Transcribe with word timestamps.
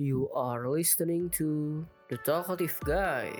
You 0.00 0.32
are 0.32 0.64
listening 0.64 1.28
to 1.36 1.84
The 2.08 2.16
Talkative 2.24 2.72
Guy. 2.88 3.36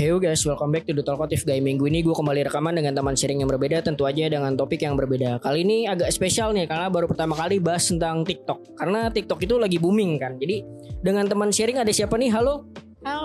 Hey 0.00 0.08
guys, 0.16 0.40
welcome 0.48 0.72
back 0.72 0.88
to 0.88 0.96
The 0.96 1.04
Talkative 1.04 1.44
Guy 1.44 1.60
Minggu 1.60 1.84
ini 1.92 2.00
gue 2.00 2.16
kembali 2.16 2.48
rekaman 2.48 2.72
dengan 2.72 2.96
teman 2.96 3.12
sharing 3.12 3.44
yang 3.44 3.52
berbeda 3.52 3.84
Tentu 3.84 4.08
aja 4.08 4.32
dengan 4.32 4.56
topik 4.56 4.80
yang 4.80 4.96
berbeda 4.96 5.38
Kali 5.38 5.62
ini 5.62 5.86
agak 5.86 6.10
spesial 6.10 6.50
nih 6.50 6.66
karena 6.66 6.90
baru 6.90 7.06
pertama 7.06 7.38
kali 7.38 7.62
bahas 7.62 7.86
tentang 7.86 8.26
TikTok 8.26 8.80
Karena 8.80 9.06
TikTok 9.12 9.38
itu 9.44 9.54
lagi 9.54 9.78
booming 9.78 10.18
kan 10.18 10.34
Jadi 10.34 10.66
dengan 10.98 11.30
teman 11.30 11.54
sharing 11.54 11.78
ada 11.78 11.94
siapa 11.94 12.18
nih? 12.18 12.32
Halo? 12.32 12.66
Halo, 13.06 13.22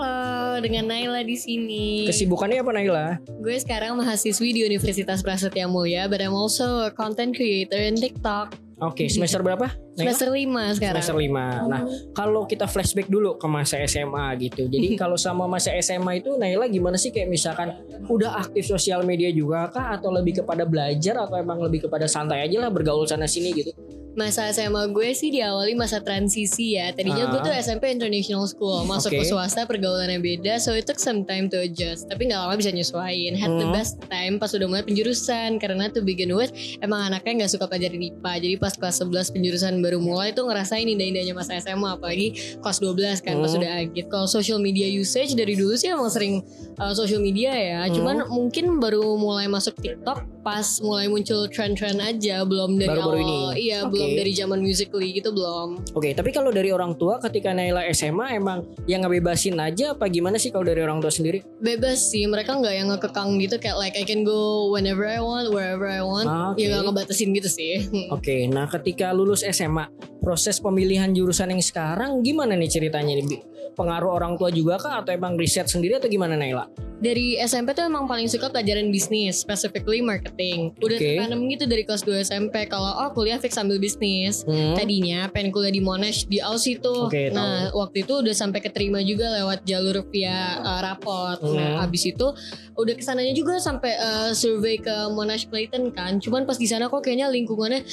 dengan 0.58 0.90
Naila 0.90 1.22
di 1.22 1.38
sini. 1.38 2.10
Kesibukannya 2.10 2.58
apa 2.58 2.70
Naila? 2.74 3.06
Gue 3.38 3.54
sekarang 3.62 3.94
mahasiswi 3.94 4.50
di 4.58 4.60
Universitas 4.66 5.22
Prasetya 5.22 5.70
Mulia, 5.70 6.10
but 6.10 6.18
I'm 6.18 6.34
also 6.34 6.82
a 6.82 6.90
content 6.90 7.38
creator 7.38 7.78
in 7.78 7.94
TikTok. 7.94 8.58
Oke, 8.80 9.12
semester 9.12 9.44
berapa? 9.44 9.68
Naila? 9.68 10.16
Semester 10.16 10.28
5 10.32 10.76
sekarang. 10.80 11.04
Semester 11.04 11.16
5 11.20 11.68
Nah 11.68 11.82
kalau 12.16 12.48
kita 12.48 12.64
flashback 12.64 13.12
dulu 13.12 13.36
ke 13.36 13.44
masa 13.44 13.76
SMA 13.84 14.24
gitu 14.40 14.72
Jadi 14.72 14.96
kalau 15.02 15.20
sama 15.20 15.44
masa 15.44 15.76
SMA 15.84 16.24
itu 16.24 16.32
Naila 16.40 16.64
gimana 16.64 16.96
sih 16.96 17.12
kayak 17.12 17.28
misalkan 17.28 17.76
Udah 18.08 18.40
aktif 18.40 18.64
sosial 18.64 19.04
media 19.04 19.28
juga 19.28 19.68
kah 19.68 19.92
Atau 20.00 20.08
lebih 20.08 20.40
kepada 20.40 20.64
belajar 20.64 21.28
Atau 21.28 21.36
emang 21.36 21.60
lebih 21.60 21.84
kepada 21.84 22.08
santai 22.08 22.40
aja 22.48 22.56
lah 22.56 22.72
bergaul 22.72 23.04
sana 23.04 23.28
sini 23.28 23.52
gitu 23.52 23.76
Masa 24.10 24.50
SMA 24.50 24.90
gue 24.90 25.14
sih 25.14 25.30
diawali 25.30 25.72
masa 25.72 26.02
transisi 26.02 26.74
ya. 26.74 26.90
Tadinya 26.90 27.30
gue 27.30 27.38
Ah. 27.38 27.46
tuh 27.46 27.54
SMP 27.54 27.88
International 27.88 28.42
School, 28.44 28.82
masuk 28.82 29.14
Oke. 29.14 29.22
ke 29.22 29.24
swasta 29.24 29.62
pergaulannya 29.64 30.18
beda, 30.18 30.58
so 30.58 30.74
it 30.74 30.82
took 30.82 30.98
some 30.98 31.22
time 31.22 31.46
to 31.46 31.56
adjust. 31.56 32.10
Tapi 32.10 32.26
nggak 32.26 32.36
lama 32.36 32.54
bisa 32.54 32.68
nyesuaiin. 32.68 33.34
Had 33.34 33.54
the 33.54 33.64
Hmm. 33.64 33.72
best 33.72 34.02
time 34.04 34.36
pas 34.36 34.50
udah 34.50 34.66
mulai 34.66 34.82
penjurusan 34.82 35.56
karena 35.56 35.86
to 35.88 36.02
begin 36.02 36.32
with 36.32 36.50
emang 36.78 37.06
anaknya 37.06 37.40
nggak 37.40 37.52
suka 37.52 37.64
pelajaran 37.64 38.02
IPA. 38.02 38.32
Jadi 38.40 38.54
pas 38.56 38.74
kelas 38.74 38.94
11 38.98 39.30
penjurusan 39.30 39.78
baru 39.78 39.98
mulai 39.98 40.30
tuh 40.30 40.44
ngerasain 40.44 40.84
indah-indahnya 40.84 41.32
masa 41.32 41.54
SMA 41.56 41.94
apalagi 41.94 42.34
kelas 42.58 42.82
12 42.82 43.18
kan 43.20 43.38
pas 43.38 43.48
Hmm. 43.48 43.62
udah 43.62 43.70
agit. 43.78 44.04
Kalau 44.06 44.26
social 44.26 44.58
media 44.58 44.90
usage 44.90 45.32
dari 45.32 45.54
dulu 45.54 45.78
sih 45.78 45.86
emang 45.86 46.10
sering 46.10 46.42
uh, 46.76 46.90
social 46.92 47.22
media 47.22 47.54
ya. 47.54 47.86
Hmm. 47.86 47.94
Cuman 47.94 48.16
mungkin 48.26 48.82
baru 48.82 49.14
mulai 49.14 49.46
masuk 49.46 49.78
TikTok 49.78 50.39
pas 50.40 50.64
mulai 50.80 51.04
muncul 51.04 51.44
tren-tren 51.52 52.00
aja, 52.00 52.42
belum 52.42 52.80
dari 52.80 52.88
Baru-baru 52.88 53.20
awal. 53.20 53.24
ini. 53.54 53.68
Iya, 53.68 53.78
Oke. 53.84 53.92
belum 53.92 54.10
dari 54.16 54.32
zaman 54.32 54.58
musically 54.60 55.08
gitu 55.12 55.30
belum. 55.30 55.68
Oke 55.92 56.16
tapi 56.16 56.30
kalau 56.32 56.48
dari 56.48 56.72
orang 56.72 56.96
tua 56.96 57.20
ketika 57.20 57.52
Naila 57.52 57.84
SMA 57.92 58.32
Emang 58.34 58.64
yang 58.84 59.04
ngebebasin 59.04 59.58
aja 59.60 59.92
Apa 59.92 60.08
gimana 60.08 60.40
sih 60.40 60.48
kalau 60.48 60.64
dari 60.64 60.80
orang 60.80 60.98
tua 60.98 61.12
sendiri? 61.12 61.44
Bebas 61.60 62.08
sih, 62.08 62.24
mereka 62.24 62.56
nggak 62.56 62.74
yang 62.74 62.88
ngekekang 62.88 63.36
gitu 63.36 63.60
kayak 63.60 63.76
like 63.76 63.96
I 63.96 64.04
can 64.04 64.24
go 64.24 64.72
whenever 64.72 65.04
I 65.04 65.20
want, 65.20 65.52
wherever 65.52 65.84
I 65.84 66.00
want. 66.00 66.28
Ah, 66.28 66.52
oke. 66.52 66.60
Ya 66.60 66.72
nggak 66.72 66.88
ngebatasin 66.88 67.36
gitu 67.36 67.48
sih. 67.48 67.84
Oke 68.16 68.48
nah 68.48 68.66
ketika 68.66 69.12
lulus 69.12 69.44
SMA 69.44 69.86
Proses 70.20 70.60
pemilihan 70.60 71.12
jurusan 71.12 71.52
yang 71.52 71.62
sekarang 71.62 72.20
Gimana 72.20 72.56
nih 72.56 72.68
ceritanya 72.68 73.16
nih? 73.16 73.40
Pengaruh 73.76 74.12
orang 74.12 74.36
tua 74.36 74.52
juga 74.52 74.76
kah 74.76 75.00
Atau 75.00 75.14
emang 75.14 75.38
riset 75.38 75.68
sendiri 75.68 75.96
atau 75.96 76.10
gimana 76.10 76.36
Naila? 76.36 76.68
Dari 77.00 77.40
SMP 77.40 77.72
tuh 77.72 77.88
emang 77.88 78.04
paling 78.04 78.28
suka 78.28 78.52
pelajaran 78.52 78.92
bisnis, 78.92 79.40
specifically 79.40 80.04
marketing. 80.04 80.29
Udah 80.78 80.98
Oke. 80.98 81.06
tertanam 81.16 81.40
gitu 81.48 81.64
dari 81.66 81.82
kelas 81.82 82.02
2 82.04 82.22
SMP 82.22 82.66
kalau 82.66 82.90
oh 82.90 83.10
kuliah 83.10 83.38
fix 83.38 83.54
sambil 83.54 83.80
bisnis. 83.80 84.42
Hmm. 84.44 84.74
Tadinya 84.74 85.26
pengen 85.30 85.50
kuliah 85.50 85.72
di 85.72 85.82
Monash 85.82 86.26
di 86.26 86.38
Aussie 86.38 86.78
tuh. 86.78 87.10
Oke, 87.10 87.30
nah, 87.30 87.70
waktu 87.72 88.04
itu 88.04 88.20
udah 88.20 88.34
sampai 88.34 88.60
keterima 88.60 89.00
juga 89.00 89.30
lewat 89.34 89.64
jalur 89.64 90.04
via 90.08 90.60
uh, 90.60 90.80
rapot. 90.82 91.38
Hmm. 91.40 91.56
Nah, 91.56 91.84
abis 91.84 92.10
itu 92.10 92.26
udah 92.74 92.94
ke 92.96 93.04
sananya 93.04 93.32
juga 93.32 93.60
sampai 93.60 93.92
uh, 93.96 94.30
survei 94.32 94.80
ke 94.80 94.92
Monash 95.12 95.46
Clayton 95.46 95.92
kan. 95.92 96.16
Cuman 96.18 96.44
pas 96.44 96.56
di 96.56 96.64
sana 96.64 96.88
kok 96.88 97.02
kayaknya 97.02 97.28
lingkungannya 97.28 97.84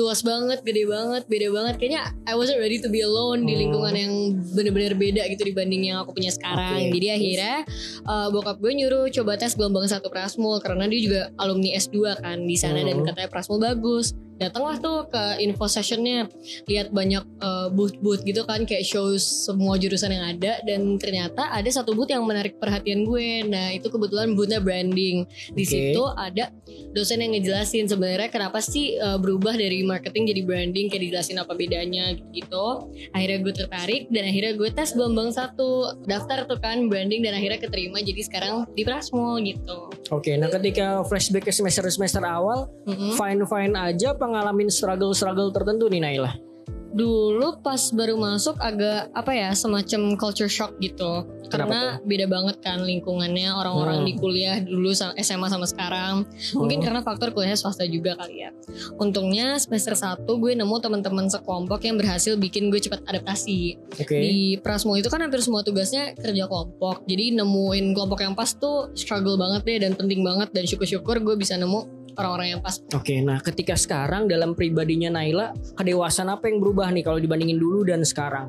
luas 0.00 0.24
banget, 0.24 0.64
gede 0.64 0.88
banget, 0.88 1.28
beda 1.28 1.48
banget. 1.52 1.74
Kayaknya 1.76 2.02
I 2.24 2.34
wasn't 2.36 2.60
ready 2.60 2.80
to 2.80 2.88
be 2.88 3.04
alone 3.04 3.44
di 3.44 3.52
Hmm. 3.52 3.62
lingkungan 3.68 3.94
yang 3.94 4.12
bener-bener 4.56 4.94
beda 4.96 5.22
gitu 5.28 5.44
dibanding 5.44 5.92
yang 5.92 6.00
aku 6.00 6.16
punya 6.16 6.32
sekarang. 6.32 6.88
Oke. 6.88 6.96
Jadi 6.96 7.06
akhirnya 7.10 7.56
uh, 8.04 8.28
bokap 8.30 8.56
gue 8.56 8.72
nyuruh 8.72 9.04
coba 9.12 9.36
tes 9.36 9.52
gelombang 9.52 9.84
satu 9.84 10.08
Prasmul 10.08 10.60
karena 10.60 10.88
dia 10.88 11.00
juga 11.00 11.20
alumni 11.36 11.76
S2 11.80 12.20
kan 12.20 12.38
di 12.44 12.56
sana 12.60 12.84
dan 12.84 13.00
Hmm. 13.00 13.06
katanya 13.08 13.28
Prasmul 13.32 13.58
bagus. 13.58 14.12
Datanglah 14.40 14.80
tuh 14.80 14.98
ke 15.12 15.44
info 15.44 15.68
sessionnya 15.68 16.26
lihat 16.64 16.88
banyak 16.90 17.20
uh, 17.44 17.68
booth-booth 17.68 18.24
gitu 18.24 18.48
kan 18.48 18.64
kayak 18.64 18.88
show 18.88 19.12
semua 19.20 19.76
jurusan 19.76 20.16
yang 20.16 20.24
ada 20.36 20.64
dan 20.64 20.96
ternyata 20.96 21.52
ada 21.52 21.68
satu 21.68 21.92
booth 21.92 22.08
yang 22.08 22.24
menarik 22.24 22.56
perhatian 22.56 23.04
gue. 23.04 23.44
Nah, 23.44 23.76
itu 23.76 23.92
kebetulan 23.92 24.32
boothnya 24.32 24.64
branding. 24.64 25.28
Di 25.52 25.64
Oke. 25.68 25.70
situ 25.70 26.02
ada 26.16 26.48
dosen 26.96 27.20
yang 27.20 27.36
ngejelasin 27.36 27.86
sebenarnya 27.86 28.32
kenapa 28.32 28.64
sih 28.64 28.96
uh, 28.96 29.20
berubah 29.20 29.54
dari 29.54 29.84
marketing 29.84 30.32
jadi 30.32 30.42
branding 30.48 30.86
kayak 30.88 31.02
dijelasin 31.04 31.36
apa 31.36 31.52
bedanya 31.52 32.16
gitu. 32.32 32.88
Akhirnya 33.12 33.38
gue 33.44 33.54
tertarik 33.54 34.02
dan 34.08 34.24
akhirnya 34.24 34.56
gue 34.56 34.70
tes 34.72 34.96
gelombang 34.96 35.30
satu 35.30 36.00
daftar 36.08 36.48
tuh 36.48 36.56
kan 36.56 36.88
branding 36.88 37.20
dan 37.20 37.36
akhirnya 37.36 37.60
keterima 37.60 38.00
jadi 38.00 38.22
sekarang 38.24 38.64
di 38.72 38.82
Prasmo 38.88 39.36
gitu. 39.44 39.92
Oke, 40.08 40.34
nah 40.40 40.48
ketika 40.48 41.04
flashback 41.06 41.46
ke 41.46 41.52
semester-semester 41.52 42.24
awal, 42.24 42.72
Mm-mm. 42.88 43.14
fine-fine 43.14 43.74
aja 43.76 44.16
apa 44.16 44.26
ngalamin 44.30 44.70
struggle-struggle 44.70 45.50
tertentu 45.50 45.90
nih 45.90 46.00
Naila? 46.00 46.32
Dulu 46.90 47.62
pas 47.62 47.78
baru 47.94 48.18
masuk 48.18 48.58
agak 48.58 49.14
apa 49.14 49.30
ya 49.30 49.54
semacam 49.54 50.18
culture 50.18 50.50
shock 50.50 50.74
gitu. 50.82 51.22
Karena 51.46 51.98
beda 52.02 52.26
banget 52.26 52.62
kan 52.62 52.82
lingkungannya 52.82 53.50
orang-orang 53.50 54.02
Hmm. 54.02 54.06
di 54.06 54.14
kuliah 54.18 54.58
dulu 54.58 54.90
sama 54.90 55.14
SMA 55.18 55.46
sama 55.46 55.66
sekarang. 55.66 56.26
Mungkin 56.54 56.82
Hmm. 56.82 56.86
karena 56.90 57.00
faktor 57.02 57.30
kuliahnya 57.30 57.58
swasta 57.58 57.86
juga 57.86 58.18
kali 58.18 58.42
ya. 58.42 58.50
Untungnya 58.98 59.58
semester 59.58 59.94
1 59.94 60.38
gue 60.38 60.54
nemu 60.54 60.76
teman-teman 60.82 61.30
sekelompok 61.30 61.82
yang 61.86 61.94
berhasil 61.94 62.34
bikin 62.34 62.70
gue 62.74 62.82
cepat 62.82 63.06
adaptasi. 63.06 63.78
Oke. 63.98 64.14
Di 64.14 64.34
Prasmo 64.58 64.94
itu 64.94 65.06
kan 65.06 65.22
hampir 65.22 65.42
semua 65.42 65.62
tugasnya 65.62 66.14
kerja 66.14 66.46
kelompok. 66.46 67.06
Jadi 67.06 67.34
nemuin 67.34 67.94
kelompok 67.94 68.22
yang 68.22 68.34
pas 68.34 68.50
tuh 68.50 68.90
struggle 68.94 69.38
banget 69.38 69.62
deh 69.62 69.78
dan 69.86 69.94
penting 69.94 70.26
banget 70.26 70.50
dan 70.50 70.66
syukur-syukur 70.66 71.22
gue 71.22 71.34
bisa 71.34 71.54
nemu 71.54 71.99
orang-orang 72.14 72.48
yang 72.50 72.60
pas. 72.60 72.80
Oke, 72.90 73.18
nah 73.18 73.38
ketika 73.38 73.74
sekarang 73.74 74.26
dalam 74.26 74.52
pribadinya 74.52 75.12
Naila, 75.12 75.50
kedewasaan 75.74 76.28
apa 76.28 76.46
yang 76.46 76.58
berubah 76.58 76.90
nih 76.90 77.02
kalau 77.02 77.18
dibandingin 77.18 77.56
dulu 77.56 77.84
dan 77.84 78.02
sekarang? 78.02 78.48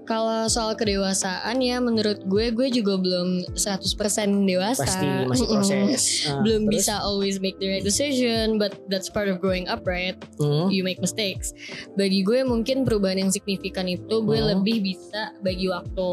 Kalau 0.00 0.50
soal 0.50 0.74
kedewasaan 0.74 1.62
ya 1.62 1.78
menurut 1.78 2.26
gue 2.26 2.50
gue 2.50 2.66
juga 2.72 2.98
belum 2.98 3.46
100% 3.54 3.94
dewasa. 4.42 4.82
Pasti 4.82 5.06
masih 5.06 5.46
proses. 5.46 6.02
Ah, 6.26 6.42
belum 6.42 6.66
terus? 6.66 6.82
bisa 6.82 6.94
always 6.98 7.38
make 7.38 7.54
the 7.58 7.70
right 7.70 7.86
decision, 7.86 8.58
but 8.58 8.74
that's 8.90 9.06
part 9.06 9.30
of 9.30 9.38
growing 9.38 9.70
up, 9.70 9.86
right? 9.86 10.18
Hmm, 10.36 10.66
You 10.66 10.82
make 10.82 10.98
mistakes. 10.98 11.54
Bagi 11.94 12.26
gue 12.26 12.42
mungkin 12.42 12.82
perubahan 12.82 13.22
yang 13.22 13.30
signifikan 13.30 13.86
itu 13.86 14.18
gue 14.20 14.34
Hmm. 14.36 14.58
lebih 14.58 14.82
bisa 14.82 15.30
bagi 15.38 15.70
waktu 15.70 16.08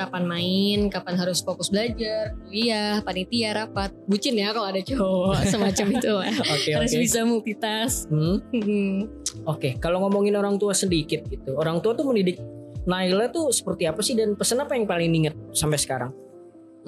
kapan 0.00 0.24
main, 0.24 0.78
kapan 0.88 1.20
harus 1.20 1.44
fokus 1.44 1.68
belajar, 1.68 2.32
kuliah, 2.48 3.04
panitia, 3.04 3.52
rapat, 3.52 3.92
bucin 4.08 4.40
ya 4.40 4.56
kalau 4.56 4.72
ada 4.72 4.80
cowok 4.80 5.44
semacam 5.52 5.86
itu 6.00 6.08
lah. 6.08 6.32
Oke, 6.56 6.70
harus 6.72 6.92
oke. 6.96 7.00
bisa 7.04 7.20
multitask. 7.28 8.08
Hmm, 8.08 8.40
Hmm. 8.50 9.12
Oke, 9.44 9.76
kalau 9.78 10.02
ngomongin 10.08 10.34
orang 10.34 10.56
tua 10.56 10.72
sedikit 10.72 11.22
gitu. 11.28 11.54
Orang 11.54 11.84
tua 11.84 11.92
tuh 11.92 12.08
mendidik 12.08 12.40
Naila 12.88 13.28
tuh 13.28 13.52
seperti 13.52 13.84
apa 13.84 14.00
sih 14.00 14.16
dan 14.16 14.32
pesan 14.34 14.64
apa 14.64 14.72
yang 14.72 14.88
paling 14.88 15.12
diinget 15.12 15.36
sampai 15.52 15.76
sekarang? 15.76 16.10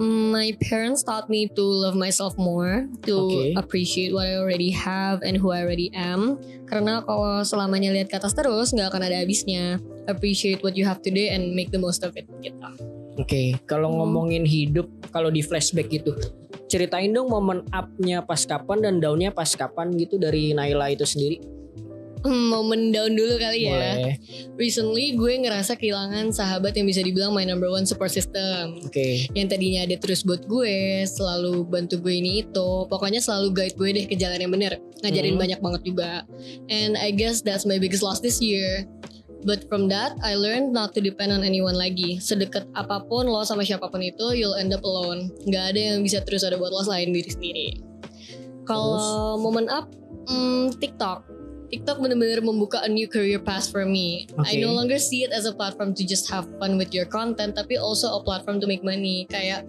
My 0.01 0.57
parents 0.57 1.05
taught 1.05 1.29
me 1.29 1.53
to 1.53 1.61
love 1.63 1.93
myself 1.93 2.33
more, 2.41 2.89
to 3.05 3.15
Oke. 3.29 3.61
appreciate 3.61 4.17
what 4.17 4.25
I 4.25 4.41
already 4.41 4.73
have 4.73 5.21
and 5.21 5.37
who 5.37 5.53
I 5.53 5.61
already 5.61 5.93
am. 5.93 6.41
Karena 6.65 7.05
kalau 7.05 7.45
selamanya 7.45 7.93
lihat 7.93 8.09
ke 8.09 8.17
atas 8.17 8.33
terus, 8.33 8.73
nggak 8.73 8.89
akan 8.89 9.05
ada 9.05 9.21
habisnya. 9.21 9.77
Appreciate 10.09 10.65
what 10.65 10.81
you 10.81 10.89
have 10.89 11.05
today 11.05 11.37
and 11.37 11.53
make 11.53 11.69
the 11.69 11.79
most 11.79 12.01
of 12.09 12.17
it. 12.17 12.25
Gitu. 12.41 12.57
Oke, 13.21 13.61
kalau 13.69 13.93
Hmm. 13.93 13.99
ngomongin 14.05 14.45
hidup, 14.49 14.89
kalau 15.13 15.29
di 15.29 15.45
flashback 15.45 15.93
gitu, 15.93 16.17
ceritain 16.65 17.13
dong 17.13 17.29
momen 17.29 17.61
up-nya 17.69 18.25
pas 18.25 18.41
kapan 18.49 18.81
dan 18.81 18.95
down-nya 19.01 19.29
pas 19.29 19.49
kapan 19.53 19.93
gitu 20.01 20.17
dari 20.17 20.57
Naila 20.57 20.89
itu 20.89 21.05
sendiri. 21.05 21.41
Hmm, 22.23 22.55
momen 22.55 22.95
down 22.95 23.19
dulu 23.19 23.35
kali 23.35 23.67
ya. 23.67 23.75
Boleh. 23.75 24.15
Recently 24.55 25.19
gue 25.19 25.43
ngerasa 25.43 25.75
kehilangan 25.75 26.31
sahabat 26.31 26.71
yang 26.79 26.87
bisa 26.87 27.03
dibilang 27.03 27.35
my 27.35 27.43
number 27.43 27.67
one 27.67 27.83
support 27.83 28.15
system. 28.15 28.79
Oke. 28.79 29.27
Yang 29.35 29.59
tadinya 29.59 29.83
ada 29.83 29.99
terus 29.99 30.23
buat 30.23 30.47
gue, 30.47 31.03
selalu 31.03 31.67
bantu 31.67 31.99
gue 31.99 32.15
ini 32.15 32.47
itu. 32.47 32.71
Pokoknya 32.87 33.19
selalu 33.19 33.51
guide 33.51 33.75
gue 33.75 33.89
deh 33.91 34.07
ke 34.07 34.15
jalan 34.15 34.39
yang 34.39 34.55
bener. 34.55 34.79
Ngajarin 35.03 35.35
Hmm. 35.35 35.43
banyak 35.43 35.59
banget 35.59 35.83
juga. 35.83 36.11
And 36.71 36.95
I 36.95 37.11
guess 37.11 37.43
that's 37.43 37.67
my 37.67 37.83
biggest 37.83 38.07
loss 38.07 38.23
this 38.23 38.39
year. 38.39 38.87
But 39.43 39.67
from 39.67 39.91
that, 39.91 40.15
I 40.23 40.39
learned 40.39 40.71
not 40.71 40.95
to 40.95 41.01
depend 41.03 41.35
on 41.35 41.43
anyone 41.43 41.75
lagi. 41.75 42.23
Sedekat 42.23 42.71
apa 42.79 43.03
pun 43.07 43.27
lo 43.27 43.43
sama 43.43 43.67
siapa 43.67 43.91
pun 43.91 43.99
itu, 43.99 44.39
you'll 44.39 44.55
end 44.55 44.71
up 44.71 44.87
alone. 44.87 45.35
Gak 45.51 45.75
ada 45.75 45.81
yang 45.95 46.07
bisa 46.07 46.23
terus 46.23 46.47
ada 46.47 46.55
buat 46.55 46.71
lo 46.71 46.83
selain 46.87 47.11
diri 47.11 47.31
sendiri. 47.31 47.69
Kalau 48.63 49.35
momen 49.43 49.67
up, 49.67 49.91
hmm, 50.31 50.79
TikTok. 50.79 51.27
TikTok 51.73 52.05
bener-bener 52.05 52.45
membuka 52.45 52.85
a 52.85 52.91
new 52.93 53.09
career 53.09 53.41
path 53.41 53.73
for 53.73 53.89
me. 53.89 54.29
I 54.37 54.61
Oke. 54.61 54.61
no 54.61 54.77
longer 54.77 55.01
see 55.01 55.25
it 55.25 55.33
as 55.33 55.49
a 55.49 55.57
platform 55.57 55.97
to 55.97 56.05
just 56.05 56.29
have 56.29 56.45
fun 56.61 56.77
with 56.77 56.93
your 56.93 57.09
content, 57.09 57.57
tapi 57.57 57.81
also 57.81 58.13
a 58.13 58.21
platform 58.21 58.61
to 58.61 58.69
make 58.69 58.85
money. 58.85 59.25
Kayak 59.25 59.65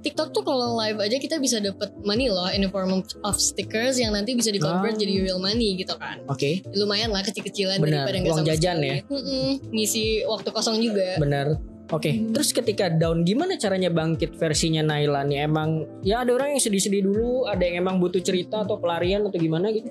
TikTok 0.00 0.30
tuh 0.30 0.46
kalau 0.46 0.78
live 0.78 1.02
aja 1.02 1.18
kita 1.18 1.42
bisa 1.42 1.58
dapet 1.58 1.90
money 2.06 2.30
loh 2.30 2.46
in 2.46 2.62
the 2.62 2.70
form 2.70 2.94
of- 2.94 3.10
stickers 3.38 3.98
yang 3.98 4.14
nanti 4.14 4.38
bisa 4.38 4.54
di 4.54 4.62
convert 4.62 4.94
Ah. 4.94 5.00
jadi 5.02 5.14
real 5.18 5.42
money 5.42 5.74
gitu 5.74 5.98
kan. 5.98 6.22
Oke, 6.30 6.62
Lumayan 6.78 7.10
lah 7.10 7.26
kecil-kecilan 7.26 7.82
daripada 7.82 8.16
nggak 8.18 8.34
sama 8.34 8.46
jajan 8.46 8.76
sekali. 8.78 8.86
ya. 8.86 8.96
Mm-mm, 9.10 9.48
ngisi 9.74 10.04
waktu 10.30 10.48
kosong 10.54 10.78
juga. 10.78 11.18
benar. 11.18 11.58
Oke, 11.88 12.20
terus 12.36 12.52
ketika 12.52 12.92
down 12.92 13.24
gimana 13.24 13.56
caranya 13.56 13.88
bangkit 13.88 14.36
versinya 14.36 14.84
Naila 14.84 15.24
nih? 15.24 15.48
Emang 15.48 15.88
ya 16.04 16.20
ada 16.20 16.36
orang 16.36 16.52
yang 16.52 16.60
sedih-sedih 16.60 17.00
dulu, 17.00 17.48
ada 17.48 17.64
yang 17.64 17.80
emang 17.80 17.96
butuh 17.96 18.20
cerita 18.20 18.60
atau 18.60 18.76
pelarian 18.76 19.24
atau 19.24 19.40
gimana 19.40 19.72
gitu? 19.72 19.88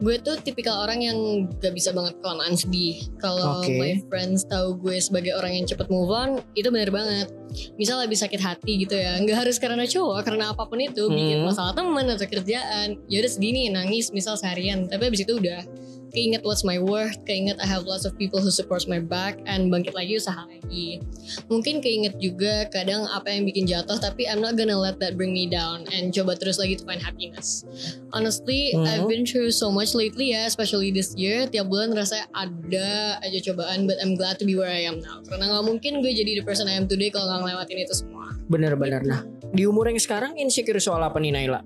gue 0.00 0.16
tuh 0.20 0.36
tipikal 0.40 0.84
orang 0.84 1.00
yang 1.02 1.18
gak 1.58 1.74
bisa 1.74 1.90
banget 1.92 2.16
kelamaan 2.20 2.54
sedih. 2.54 2.96
Kalau 3.18 3.60
Oke. 3.60 3.76
my 3.76 3.94
friends 4.08 4.46
tahu 4.46 4.78
gue 4.78 4.96
sebagai 5.00 5.34
orang 5.36 5.56
yang 5.56 5.66
cepet 5.66 5.88
move 5.90 6.12
on, 6.12 6.40
itu 6.54 6.68
bener 6.68 6.92
banget. 6.92 7.28
Misal 7.76 8.02
habis 8.02 8.20
sakit 8.20 8.40
hati 8.40 8.86
gitu 8.86 8.96
ya, 8.96 9.16
nggak 9.20 9.46
harus 9.46 9.56
karena 9.56 9.86
cowok, 9.86 10.26
karena 10.26 10.52
apa 10.52 10.66
pun 10.66 10.78
itu, 10.80 11.08
bikin 11.08 11.40
Hmm. 11.42 11.48
masalah 11.48 11.72
teman 11.72 12.06
atau 12.10 12.26
kerjaan. 12.26 12.98
Ya 13.06 13.16
udah 13.22 13.30
sedih 13.30 13.52
nih, 13.54 13.66
nangis 13.72 14.10
misal 14.10 14.34
seharian, 14.36 14.86
tapi 14.90 15.08
habis 15.08 15.22
itu 15.22 15.38
udah 15.38 15.62
keinget 16.16 16.40
what's 16.48 16.64
my 16.64 16.80
worth, 16.80 17.12
keinget 17.28 17.60
I 17.60 17.68
have 17.68 17.84
lots 17.84 18.08
of 18.08 18.16
people 18.16 18.40
who 18.40 18.48
supports 18.48 18.88
my 18.88 18.96
back, 18.96 19.36
and 19.44 19.68
bangkit 19.68 19.92
lagi 19.92 20.16
usaha 20.16 20.48
lagi. 20.48 21.04
Mungkin 21.52 21.84
keinget 21.84 22.16
juga 22.16 22.64
kadang 22.72 23.04
apa 23.12 23.28
yang 23.28 23.44
bikin 23.44 23.68
jatuh, 23.68 24.00
tapi 24.00 24.24
I'm 24.24 24.40
not 24.40 24.56
gonna 24.56 24.80
let 24.80 24.96
that 25.04 25.20
bring 25.20 25.36
me 25.36 25.44
down, 25.44 25.84
and 25.92 26.16
coba 26.16 26.32
terus 26.40 26.56
lagi 26.56 26.80
to 26.80 26.88
find 26.88 27.04
happiness. 27.04 27.68
Honestly, 28.16 28.72
Mhm. 28.72 28.88
I've 28.88 29.04
been 29.04 29.28
through 29.28 29.52
so 29.52 29.68
much 29.68 29.92
lately 29.92 30.32
ya, 30.32 30.48
especially 30.48 30.88
this 30.88 31.12
year. 31.20 31.44
Tiap 31.52 31.68
bulan 31.68 31.92
rasanya 31.92 32.32
ada 32.32 33.20
aja 33.20 33.52
cobaan, 33.52 33.84
but 33.84 34.00
I'm 34.00 34.16
glad 34.16 34.40
to 34.40 34.48
be 34.48 34.56
where 34.56 34.72
I 34.72 34.88
am 34.88 35.04
now. 35.04 35.20
Karena 35.28 35.52
nggak 35.52 35.64
mungkin 35.68 36.00
gue 36.00 36.16
jadi 36.16 36.40
the 36.40 36.44
person 36.48 36.64
I 36.64 36.80
am 36.80 36.88
today 36.88 37.12
kalau 37.12 37.28
nggak 37.36 37.52
ngelewatin 37.52 37.78
itu 37.84 37.94
semua. 37.94 38.32
Bener-bener. 38.48 39.04
Nah, 39.04 39.20
di 39.52 39.68
umur 39.68 39.92
yang 39.92 40.00
sekarang 40.00 40.40
insecure 40.40 40.80
soal 40.80 41.04
apa 41.04 41.20
nih 41.20 41.32
Naila? 41.36 41.60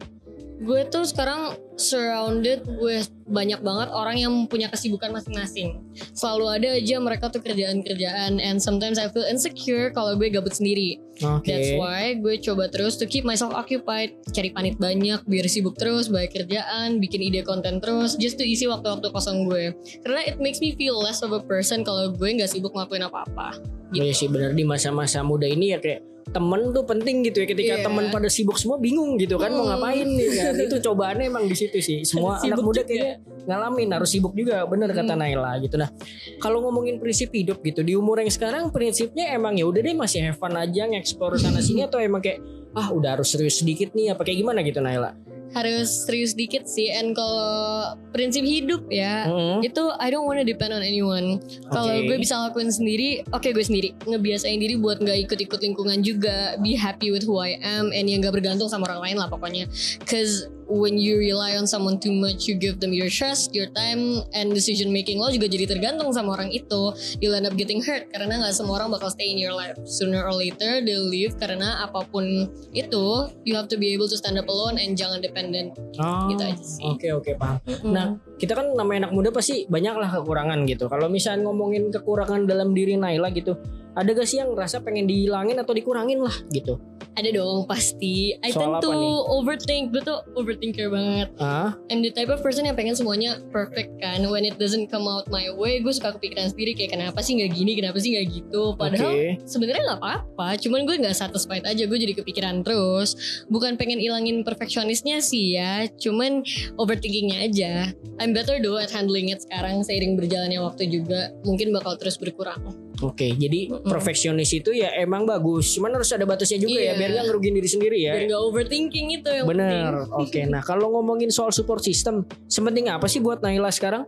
Gue 0.61 0.85
tuh 0.93 1.09
sekarang 1.09 1.57
surrounded 1.81 2.69
with 2.69 3.09
banyak 3.25 3.65
banget 3.65 3.89
orang 3.89 4.21
yang 4.21 4.33
punya 4.45 4.69
kesibukan 4.69 5.09
masing-masing. 5.09 5.81
Selalu 6.13 6.45
ada 6.53 6.69
aja 6.77 7.01
mereka 7.01 7.33
tuh 7.33 7.41
kerjaan-kerjaan, 7.41 8.37
and 8.37 8.61
sometimes 8.61 9.01
I 9.01 9.09
feel 9.09 9.25
insecure 9.25 9.89
kalau 9.97 10.21
gue 10.21 10.29
gabut 10.29 10.53
sendiri. 10.53 11.01
Oke. 11.25 11.49
That's 11.49 11.73
why 11.81 12.13
gue 12.21 12.37
coba 12.45 12.69
terus 12.69 13.01
to 13.01 13.09
keep 13.09 13.25
myself 13.25 13.57
occupied, 13.57 14.21
cari 14.37 14.53
panit 14.53 14.77
banyak, 14.77 15.25
biar 15.25 15.49
sibuk 15.49 15.81
terus, 15.81 16.13
banyak 16.13 16.45
kerjaan, 16.45 17.01
bikin 17.01 17.25
ide 17.25 17.41
konten 17.41 17.81
terus, 17.81 18.21
just 18.21 18.37
to 18.37 18.45
isi 18.45 18.69
waktu-waktu 18.69 19.09
kosong 19.09 19.49
gue. 19.49 19.73
Karena 20.05 20.21
it 20.29 20.37
makes 20.45 20.61
me 20.61 20.77
feel 20.77 21.01
less 21.01 21.25
of 21.25 21.33
a 21.33 21.41
person 21.41 21.89
kalau 21.89 22.13
gue 22.13 22.29
nggak 22.37 22.53
sibuk 22.53 22.77
ngelakuin 22.77 23.09
apa-apa. 23.09 23.57
Gitu. 23.97 24.05
Iya 24.05 24.13
sih 24.13 24.29
bener 24.29 24.53
di 24.53 24.69
masa-masa 24.69 25.25
muda 25.25 25.49
ini 25.49 25.73
ya 25.73 25.81
kayak 25.81 26.05
temen 26.31 26.71
tuh 26.71 26.83
penting 26.83 27.23
gitu 27.23 27.43
ya 27.43 27.47
ketika 27.47 27.75
Iya. 27.75 27.83
temen 27.83 28.07
pada 28.09 28.27
sibuk 28.27 28.55
semua 28.55 28.77
bingung 28.77 29.15
gitu 29.17 29.35
kan 29.35 29.51
mau 29.51 29.63
Hmm. 29.63 29.75
ngapain 29.75 30.07
nih 30.07 30.29
kan 30.31 30.55
itu 30.63 30.77
cobaannya 30.81 31.27
emang 31.27 31.45
di 31.45 31.55
situ 31.55 31.79
sih 31.79 31.99
semua 32.03 32.35
Harus 32.35 32.47
anak 32.47 32.57
sibuk 32.57 32.65
muda 32.65 32.75
juga. 32.77 32.87
kayaknya 32.87 33.13
ngalamin 33.43 33.89
harus 33.91 34.09
sibuk 34.09 34.33
juga 34.33 34.57
bener 34.65 34.89
kata 34.89 35.11
Hmm. 35.11 35.21
Naila 35.21 35.53
gitu 35.59 35.75
nah 35.75 35.91
kalau 36.39 36.63
ngomongin 36.63 36.97
prinsip 36.97 37.31
hidup 37.31 37.59
gitu 37.61 37.81
di 37.81 37.93
umur 37.93 38.19
yang 38.19 38.29
sekarang 38.29 38.71
prinsipnya 38.71 39.27
emang 39.31 39.55
ya 39.55 39.65
udah 39.65 39.81
deh 39.81 39.93
masih 39.93 40.23
have 40.25 40.37
fun 40.37 40.55
aja 40.55 40.87
ngeksplor 40.87 41.35
sana 41.35 41.59
sini 41.59 41.83
atau 41.89 41.99
emang 41.99 42.21
kayak 42.21 42.39
ah 42.71 42.89
udah 42.89 43.15
harus 43.15 43.27
serius 43.29 43.59
sedikit 43.59 43.91
nih 43.91 44.15
apa 44.15 44.23
kayak 44.23 44.39
gimana 44.39 44.63
gitu 44.63 44.79
Naila 44.79 45.11
Harus 45.51 46.07
serius 46.07 46.39
dikit 46.39 46.71
sih, 46.71 46.95
and 46.95 47.11
kalau 47.13 47.99
prinsip 48.15 48.47
hidup 48.47 48.87
ya, 48.87 49.27
Mm-mm. 49.27 49.67
itu 49.67 49.83
I 49.99 50.15
don't 50.15 50.27
wanna 50.27 50.47
depend 50.47 50.71
on 50.71 50.83
anyone. 50.83 51.43
Kalau 51.75 51.91
Oke. 51.91 52.07
gue 52.07 52.17
bisa 52.23 52.39
lakuin 52.39 52.71
sendiri, 52.71 53.27
oke 53.35 53.51
gue 53.51 53.65
sendiri. 53.65 53.95
Ngebiasain 54.07 54.59
diri 54.63 54.79
buat 54.79 55.03
nggak 55.03 55.27
ikut-ikut 55.27 55.59
lingkungan 55.59 56.07
juga. 56.07 56.55
Be 56.63 56.79
happy 56.79 57.11
with 57.11 57.27
who 57.27 57.43
I 57.43 57.59
am 57.59 57.91
and 57.91 58.07
yang 58.07 58.23
gak 58.23 58.39
bergantung 58.39 58.71
sama 58.71 58.87
orang 58.87 59.11
lain 59.11 59.17
lah 59.19 59.27
pokoknya. 59.27 59.67
Cause 60.07 60.47
when 60.71 60.95
you 60.97 61.19
rely 61.19 61.59
on 61.59 61.67
someone 61.67 61.99
too 61.99 62.15
much, 62.15 62.47
you 62.47 62.55
give 62.55 62.79
them 62.79 62.95
your 62.95 63.11
trust, 63.11 63.51
your 63.53 63.67
time, 63.75 64.23
and 64.33 64.55
decision 64.55 64.95
making 64.95 65.19
lo 65.19 65.29
juga 65.35 65.51
jadi 65.51 65.67
tergantung 65.67 66.15
sama 66.15 66.39
orang 66.39 66.55
itu. 66.55 66.95
You'll 67.19 67.35
end 67.35 67.51
up 67.51 67.59
getting 67.59 67.83
hurt 67.83 68.09
karena 68.15 68.39
nggak 68.39 68.55
semua 68.55 68.79
orang 68.79 68.95
bakal 68.95 69.11
stay 69.11 69.35
in 69.35 69.37
your 69.37 69.53
life. 69.53 69.75
Sooner 69.83 70.23
or 70.23 70.33
later 70.33 70.79
they'll 70.81 71.11
leave 71.11 71.35
karena 71.37 71.83
apa 71.83 72.07
pun 72.07 72.47
itu, 72.71 73.07
you 73.43 73.59
have 73.59 73.67
to 73.67 73.77
be 73.77 73.91
able 73.91 74.07
to 74.07 74.15
stand 74.15 74.39
up 74.39 74.47
alone 74.47 74.79
and 74.79 74.95
jangan 74.95 75.19
dependent. 75.19 75.75
Oh, 75.99 76.31
Gitu 76.31 76.43
aja 76.47 76.63
sih. 76.63 76.87
Oke 76.87 77.11
oke 77.11 77.35
paham. 77.35 77.59
Nah, 77.91 78.15
kita 78.39 78.55
kan 78.55 78.73
namanya 78.73 79.11
anak 79.11 79.13
muda 79.13 79.29
pasti 79.35 79.67
banyak 79.67 79.99
lah 79.99 80.09
kekurangan 80.23 80.63
gitu. 80.71 80.87
Kalau 80.87 81.11
misalnya 81.11 81.51
ngomongin 81.51 81.91
kekurangan 81.91 82.47
dalam 82.47 82.73
diri 82.73 82.95
Naila 82.95 83.35
gitu, 83.35 83.59
ada 83.99 84.11
gak 84.15 84.29
sih 84.29 84.39
yang 84.39 84.55
ngerasa 84.55 84.87
pengen 84.87 85.11
dihilangin 85.11 85.59
atau 85.59 85.75
dikurangin 85.75 86.23
lah 86.23 86.35
gitu? 86.55 86.79
Ada 87.21 87.37
dong 87.37 87.69
pasti. 87.69 88.33
I 88.41 88.49
Soal 88.49 88.81
tend 88.81 88.89
to 88.89 88.97
overthink. 89.29 89.93
Gue 89.93 90.01
tuh 90.01 90.25
overthinker 90.33 90.89
banget. 90.89 91.29
Ah, 91.37 91.77
I'm 91.93 92.01
the 92.01 92.09
type 92.09 92.33
of 92.33 92.41
person 92.41 92.65
yang 92.65 92.73
pengen 92.73 92.97
semuanya 92.97 93.45
perfect 93.53 94.01
kan. 94.01 94.25
When 94.25 94.49
it 94.49 94.57
doesn't 94.57 94.89
come 94.89 95.05
out 95.05 95.29
my 95.29 95.53
way, 95.53 95.85
gue 95.85 95.93
suka 95.93 96.17
kepikiran 96.17 96.49
sendiri 96.49 96.73
kayak 96.73 96.97
kenapa 96.97 97.21
sih 97.21 97.37
nggak 97.37 97.53
gini, 97.53 97.77
kenapa 97.77 98.01
sih 98.01 98.17
nggak 98.17 98.27
gitu. 98.33 98.73
Padahal 98.73 99.13
Oke. 99.13 99.37
sebenarnya 99.45 99.83
nggak 99.85 100.01
apa-apa. 100.01 100.49
Cuman 100.65 100.89
gue 100.89 100.97
nggak 100.97 101.13
satisfied 101.13 101.69
aja. 101.69 101.85
Gue 101.85 102.01
jadi 102.01 102.17
kepikiran 102.17 102.65
terus. 102.65 103.45
Bukan 103.53 103.77
pengen 103.77 104.01
ilangin 104.01 104.41
perfeksionisnya 104.41 105.21
sih 105.21 105.61
ya. 105.61 105.93
Cuman 106.01 106.41
overthinkingnya 106.81 107.45
aja. 107.45 107.73
I'm 108.17 108.33
better 108.33 108.57
though 108.65 108.81
at 108.81 108.89
handling 108.89 109.29
it 109.29 109.45
sekarang 109.45 109.85
seiring 109.85 110.17
berjalannya 110.17 110.65
waktu 110.65 110.89
juga. 110.89 111.37
Mungkin 111.45 111.69
bakal 111.77 112.01
terus 112.01 112.17
berkurang. 112.17 112.90
Oke, 113.01 113.33
jadi 113.33 113.73
Mm-mm. 113.73 113.89
perfeksionis 113.89 114.53
itu 114.53 114.71
ya 114.71 114.93
emang 114.95 115.25
bagus, 115.25 115.73
cuman 115.73 115.97
harus 115.97 116.13
ada 116.13 116.23
batasnya 116.23 116.61
juga 116.61 116.77
ya, 116.77 116.93
Iya. 116.93 116.99
biar 117.01 117.11
gak 117.17 117.25
ngerugiin 117.29 117.55
diri 117.57 117.69
sendiri 117.69 117.99
ya. 117.99 118.13
Biar 118.13 118.25
nggak 118.29 118.43
overthinking 118.45 119.07
itu 119.17 119.29
yang 119.33 119.47
penting. 119.49 119.57
Bener. 119.57 119.93
Oke, 120.13 120.41
nah 120.45 120.61
kalau 120.61 120.93
ngomongin 120.93 121.29
soal 121.29 121.49
support 121.49 121.81
system, 121.81 122.23
sepenting 122.45 122.87
apa 122.87 123.09
sih 123.09 123.19
buat 123.19 123.41
Naila 123.41 123.73
sekarang? 123.73 124.05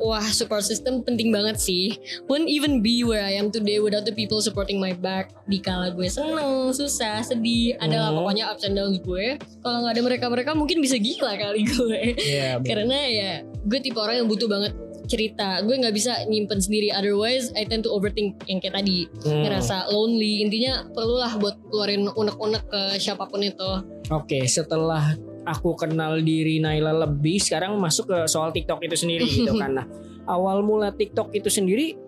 Wah, 0.00 0.24
support 0.32 0.64
system 0.64 1.04
penting 1.04 1.28
banget 1.28 1.60
sih. 1.60 1.92
Wouldn't 2.24 2.48
even 2.48 2.80
be 2.80 3.04
where 3.04 3.20
I 3.20 3.36
am 3.36 3.52
today 3.52 3.84
without 3.84 4.02
the 4.02 4.16
people 4.16 4.40
supporting 4.40 4.80
my 4.80 4.96
back. 4.96 5.36
Di 5.44 5.60
kala 5.60 5.92
gue 5.92 6.08
seneng, 6.08 6.72
susah, 6.72 7.20
sedih, 7.20 7.76
adalah 7.76 8.08
Hmm. 8.08 8.24
pokoknya 8.24 8.48
ups 8.48 8.64
and 8.64 8.80
downs 8.80 8.96
gue. 8.96 9.36
Kalau 9.60 9.84
nggak 9.84 9.92
ada 9.92 10.02
mereka-mereka 10.02 10.50
mungkin 10.56 10.80
bisa 10.80 10.96
gila 10.96 11.36
kali 11.36 11.68
gue. 11.68 12.16
Iya. 12.16 12.64
Karena 12.64 12.96
ya, 13.06 13.32
gue 13.44 13.78
tipe 13.78 14.00
orang 14.00 14.24
yang 14.24 14.28
butuh 14.32 14.48
banget 14.48 14.72
cerita. 15.10 15.58
Gue 15.66 15.74
nggak 15.74 15.90
bisa 15.90 16.22
nyimpen 16.30 16.62
sendiri. 16.62 16.94
Otherwise, 16.94 17.50
I 17.58 17.66
tend 17.66 17.82
to 17.82 17.90
overthink 17.90 18.38
yang 18.46 18.62
kayak 18.62 18.78
tadi. 18.78 19.10
Hmm. 19.26 19.42
Ngerasa 19.42 19.90
lonely. 19.90 20.46
Intinya 20.46 20.86
perlulah 20.94 21.34
buat 21.42 21.58
keluarin 21.66 22.06
unek-unek 22.06 22.64
ke 22.70 22.82
siapa 23.02 23.26
pun 23.26 23.42
itu. 23.42 23.70
Oke, 24.14 24.46
setelah 24.46 25.18
aku 25.42 25.74
kenal 25.74 26.22
diri 26.22 26.62
Naila 26.62 26.94
lebih, 27.10 27.42
sekarang 27.42 27.74
masuk 27.82 28.14
ke 28.14 28.18
soal 28.30 28.54
TikTok 28.54 28.78
itu 28.86 28.94
sendiri 28.94 29.26
gitu 29.42 29.58
kan. 29.58 29.82
Nah, 29.82 29.86
awal 30.30 30.62
mula 30.62 30.94
TikTok 30.94 31.34
itu 31.34 31.50
sendiri 31.50 31.98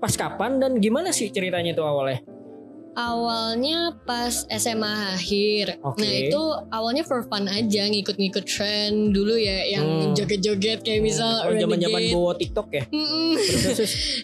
pas 0.00 0.16
kapan 0.16 0.56
dan 0.58 0.80
gimana 0.80 1.14
sih 1.14 1.30
ceritanya 1.30 1.76
tuh 1.76 1.86
awalnya? 1.86 2.24
Awalnya 2.92 3.78
pas 4.02 4.46
SMA 4.48 4.90
akhir. 5.14 5.78
Oke. 5.80 5.98
Nah 5.98 6.10
itu 6.10 6.42
awalnya 6.68 7.02
for 7.02 7.22
fun 7.22 7.46
aja 7.46 7.86
ngikut-ngikut 7.86 8.44
trend 8.44 9.10
dulu 9.10 9.34
ya 9.34 9.66
yang 9.68 9.86
Hmm. 9.86 10.12
joget-joget 10.12 10.80
kayak 10.80 11.00
misal 11.00 11.30
Oh, 11.40 11.52
zaman-zaman 11.52 12.00
bawa 12.10 12.32
TikTok 12.34 12.68
ya. 12.70 12.84